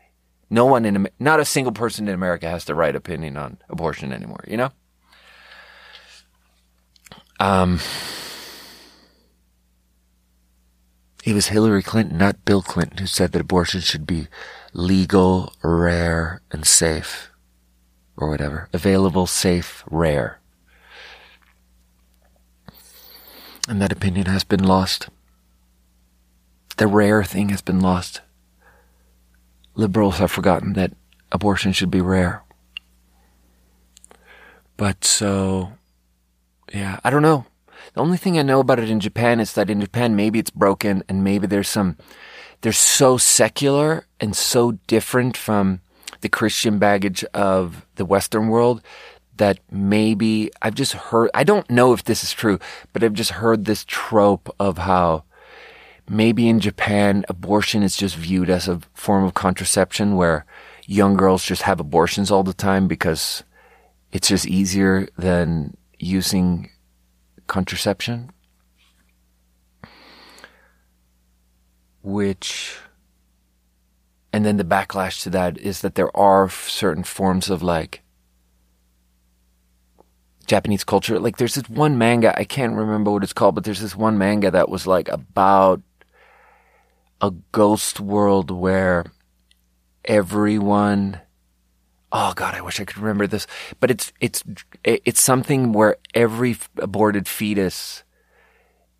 [0.51, 4.13] no one in, not a single person in America has the right opinion on abortion
[4.13, 4.73] anymore, you know?
[7.43, 7.81] Um,
[11.25, 14.29] it was Hillary Clinton, not Bill Clinton, who said that abortion should be
[14.73, 17.33] legal, rare, and safe.
[18.17, 18.69] Or whatever.
[18.73, 20.39] Available, safe, rare.
[23.69, 25.09] And that opinion has been lost.
[26.77, 28.21] The rare thing has been lost.
[29.75, 30.93] Liberals have forgotten that
[31.33, 32.45] abortion should be rare.
[34.77, 35.73] But so
[36.73, 37.47] yeah, I don't know.
[37.95, 40.51] The only thing I know about it in Japan is that in Japan, maybe it's
[40.51, 41.97] broken and maybe there's some,
[42.63, 45.81] they're so secular and so different from
[46.23, 48.83] the Christian baggage of the Western world
[49.37, 52.59] that maybe I've just heard, I don't know if this is true,
[52.93, 55.25] but I've just heard this trope of how
[56.09, 60.47] maybe in Japan, abortion is just viewed as a form of contraception where
[60.87, 63.43] young girls just have abortions all the time because
[64.13, 66.69] it's just easier than using
[67.47, 68.31] contraception.
[72.03, 72.77] Which,
[74.33, 78.03] and then the backlash to that is that there are certain forms of like
[80.47, 81.21] Japanese culture.
[81.21, 84.19] Like there's this one manga, I can't remember what it's called, but there's this one
[84.19, 85.81] manga that was like about
[87.21, 89.05] a ghost world where
[90.05, 91.21] everyone
[92.13, 93.47] oh god i wish i could remember this.
[93.81, 94.45] But it's it's
[94.85, 98.05] it's something where every aborted fetus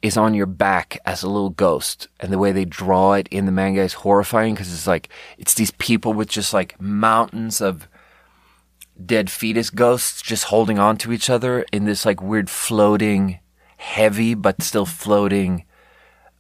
[0.03, 2.09] is on your back as a little ghost.
[2.19, 5.09] And the way they draw it in the manga is horrifying because it's like
[5.39, 7.89] it's these people with just like mountains of
[9.05, 13.39] dead fetus ghosts just holding on to each other in this like weird floating
[13.79, 15.65] heavy but still floating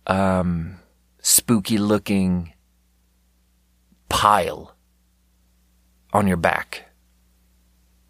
[0.07, 0.77] um
[1.21, 2.53] spooky looking
[4.09, 4.77] pile
[6.13, 6.87] on your back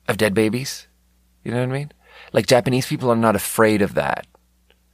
[0.08, 0.88] of dead babies.
[1.44, 1.92] You know what I mean?
[2.32, 4.26] Like Japanese people are not afraid of that,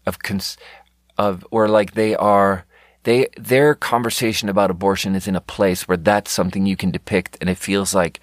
[0.06, 0.56] of cons-
[1.16, 2.64] of or like they are.
[3.04, 7.36] They their conversation about abortion is in a place where that's something you can depict,
[7.40, 8.20] and it feels like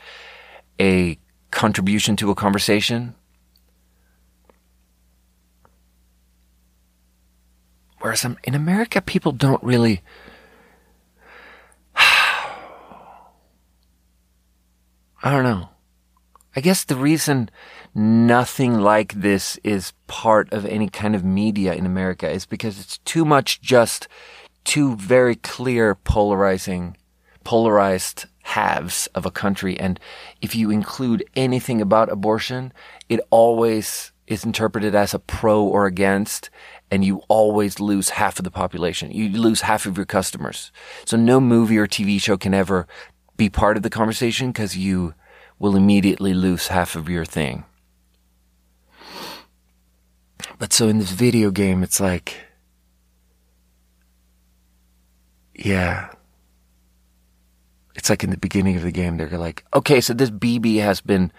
[0.79, 1.17] a
[1.51, 3.15] contribution to a conversation.
[7.99, 10.01] Whereas in America, people don't really.
[11.95, 12.55] I
[15.31, 15.69] don't know.
[16.56, 17.49] I guess the reason
[17.93, 22.97] nothing like this is part of any kind of media in America is because it's
[22.99, 24.07] too much just
[24.64, 26.95] two very clear polarizing,
[27.43, 29.77] polarized halves of a country.
[29.80, 29.99] And
[30.41, 32.72] if you include anything about abortion,
[33.10, 36.49] it always is interpreted as a pro or against
[36.91, 39.11] and you always lose half of the population.
[39.11, 40.72] You lose half of your customers.
[41.06, 42.88] So no movie or TV show can ever
[43.37, 45.13] be part of the conversation because you
[45.59, 47.65] will immediately lose half of your thing.
[50.59, 52.35] But so in this video game, it's like,
[55.53, 56.09] yeah.
[57.95, 61.01] It's like in the beginning of the game, they're like, okay, so this BB has
[61.01, 61.31] been,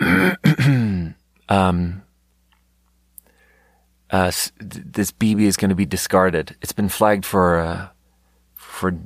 [1.48, 2.02] um,
[4.10, 6.56] uh, this BB is going to be discarded.
[6.62, 7.88] It's been flagged for uh,
[8.54, 8.98] for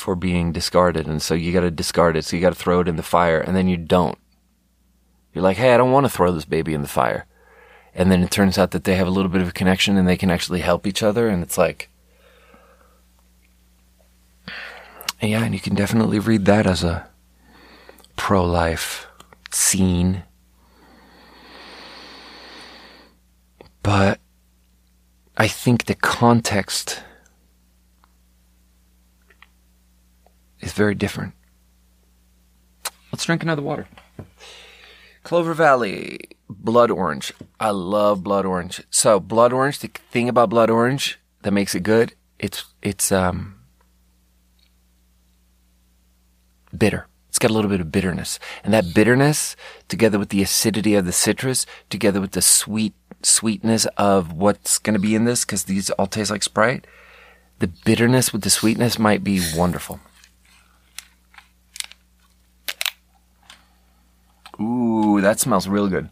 [0.00, 2.24] for being discarded, and so you got to discard it.
[2.24, 4.18] So you got to throw it in the fire, and then you don't.
[5.32, 7.26] You're like, hey, I don't want to throw this baby in the fire,
[7.94, 10.08] and then it turns out that they have a little bit of a connection, and
[10.08, 11.88] they can actually help each other, and it's like,
[15.22, 17.08] yeah, and you can definitely read that as a
[18.16, 19.06] pro-life
[19.50, 20.24] scene.
[23.82, 24.18] But
[25.36, 27.02] I think the context
[30.60, 31.34] is very different.
[33.12, 33.88] Let's drink another water.
[35.22, 36.18] Clover Valley,
[36.48, 37.32] blood orange.
[37.58, 38.82] I love blood orange.
[38.90, 43.56] So blood orange, the thing about blood orange that makes it good, it's it's um
[46.76, 47.06] bitter.
[47.28, 48.38] It's got a little bit of bitterness.
[48.64, 49.54] And that bitterness,
[49.88, 54.94] together with the acidity of the citrus, together with the sweet sweetness of what's going
[54.94, 56.86] to be in this because these all taste like Sprite.
[57.58, 60.00] The bitterness with the sweetness might be wonderful.
[64.60, 66.10] Ooh, that smells real good.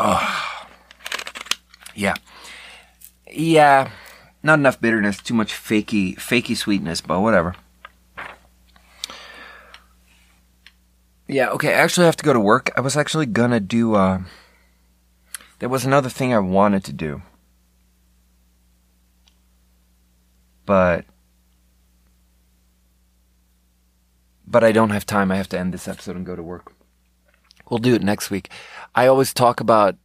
[0.00, 0.66] Oh,
[1.94, 2.14] yeah,
[3.30, 3.90] yeah.
[4.42, 7.54] Not enough bitterness, too much fakey, fakey sweetness, but whatever.
[11.28, 11.74] Yeah, okay.
[11.74, 12.70] I actually have to go to work.
[12.76, 14.22] I was actually gonna do, uh,
[15.60, 17.22] there was another thing I wanted to do.
[20.66, 21.04] But,
[24.52, 25.32] but I don't have time.
[25.32, 26.72] I have to end this episode and go to work.
[27.68, 28.50] We'll do it next week.
[28.94, 29.96] I always talk about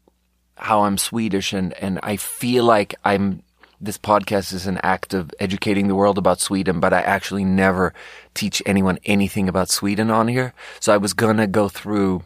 [0.55, 3.43] how I'm Swedish and, and I feel like I'm
[3.79, 7.93] this podcast is an act of educating the world about Sweden, but I actually never
[8.33, 10.53] teach anyone anything about Sweden on here.
[10.79, 12.23] So I was gonna go through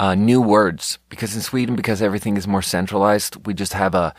[0.00, 4.14] uh, new words because in Sweden, because everything is more centralized, we just have a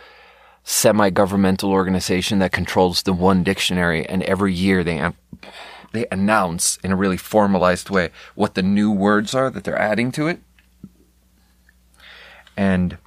[0.64, 5.02] semi-governmental organization that controls the one dictionary, and every year they
[5.96, 10.12] they announce in a really formalized way what the new words are that they're adding
[10.14, 10.40] to it.
[12.58, 12.98] And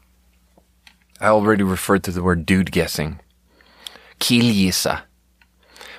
[1.21, 3.21] I already referred to the word dude guessing.
[4.21, 5.03] Killgissa,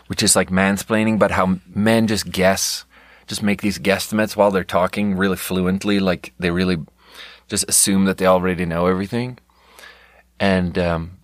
[0.07, 2.86] which is like mansplaining, but how men just guess,
[3.28, 6.78] just make these guesstimates while they're talking really fluently, like they really
[7.48, 9.40] just assume that they already know everything.
[10.40, 11.20] And um,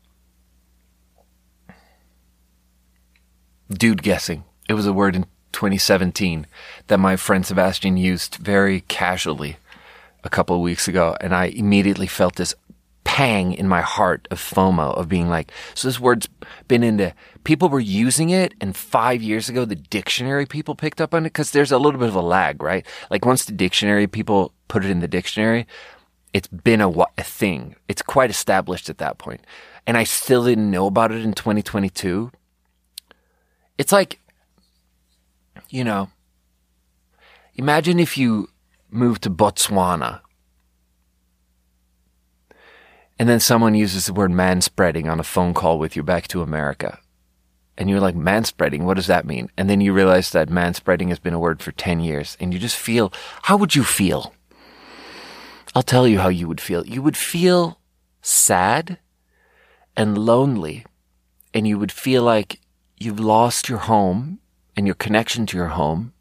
[3.70, 4.44] dude guessing.
[4.68, 5.26] It was a word in
[5.56, 6.46] 2017
[6.88, 9.58] that my friend Sebastian used very casually
[10.24, 12.54] a couple of weeks ago, and I immediately felt this
[13.04, 16.28] pang in my heart of FOMO of being like, so this word's
[16.68, 17.14] been into
[17.44, 21.30] people were using it, and five years ago the dictionary people picked up on it
[21.30, 22.86] because there's a little bit of a lag, right?
[23.10, 25.68] Like once the dictionary people put it in the dictionary,
[26.34, 27.76] it's been a, a thing.
[27.88, 29.42] It's quite established at that point.
[29.42, 29.48] point,
[29.88, 32.32] and I still didn't know about it in 2022.
[33.78, 34.20] It's like,
[35.70, 36.10] you know,
[37.56, 38.50] imagine if you
[38.90, 40.22] moved to Botswana
[43.18, 46.42] and then someone uses the word manspreading on a phone call with you back to
[46.42, 47.00] America.
[47.78, 49.50] And you're like, manspreading, what does that mean?
[49.58, 52.38] And then you realize that manspreading has been a word for 10 years.
[52.40, 53.12] And you just feel,
[53.44, 54.34] how would you feel?
[55.74, 56.86] I'll tell you how you would feel.
[56.86, 57.80] You would feel
[58.22, 59.00] sad
[59.98, 60.86] and lonely.
[61.54, 62.62] And you would feel like
[62.98, 64.40] you've lost your home
[64.76, 66.14] and your connection to your home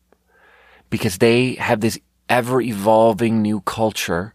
[0.90, 1.98] because they have this
[2.28, 4.34] ever evolving new culture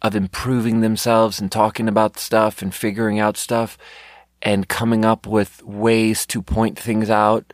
[0.00, 3.76] of improving themselves and talking about stuff and figuring out stuff
[4.40, 7.52] and coming up with ways to point things out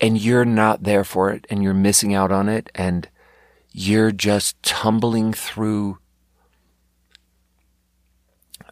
[0.00, 3.08] and you're not there for it and you're missing out on it and
[3.72, 5.98] you're just tumbling through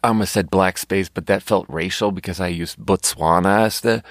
[0.03, 4.03] I almost said black space, but that felt racial because I used Botswana as the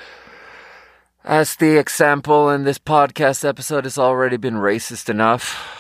[1.25, 5.79] as the example in this podcast episode has already been racist enough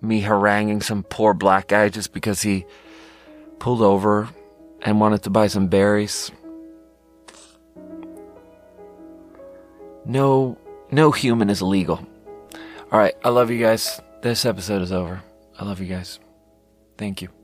[0.00, 2.66] me haranguing some poor black guy just because he
[3.58, 4.28] pulled over
[4.82, 6.30] and wanted to buy some berries.
[10.04, 10.56] No,
[10.90, 12.06] no human is illegal.
[12.90, 14.00] All right, I love you guys.
[14.22, 15.22] This episode is over.
[15.58, 16.18] I love you guys.
[16.96, 17.37] Thank you.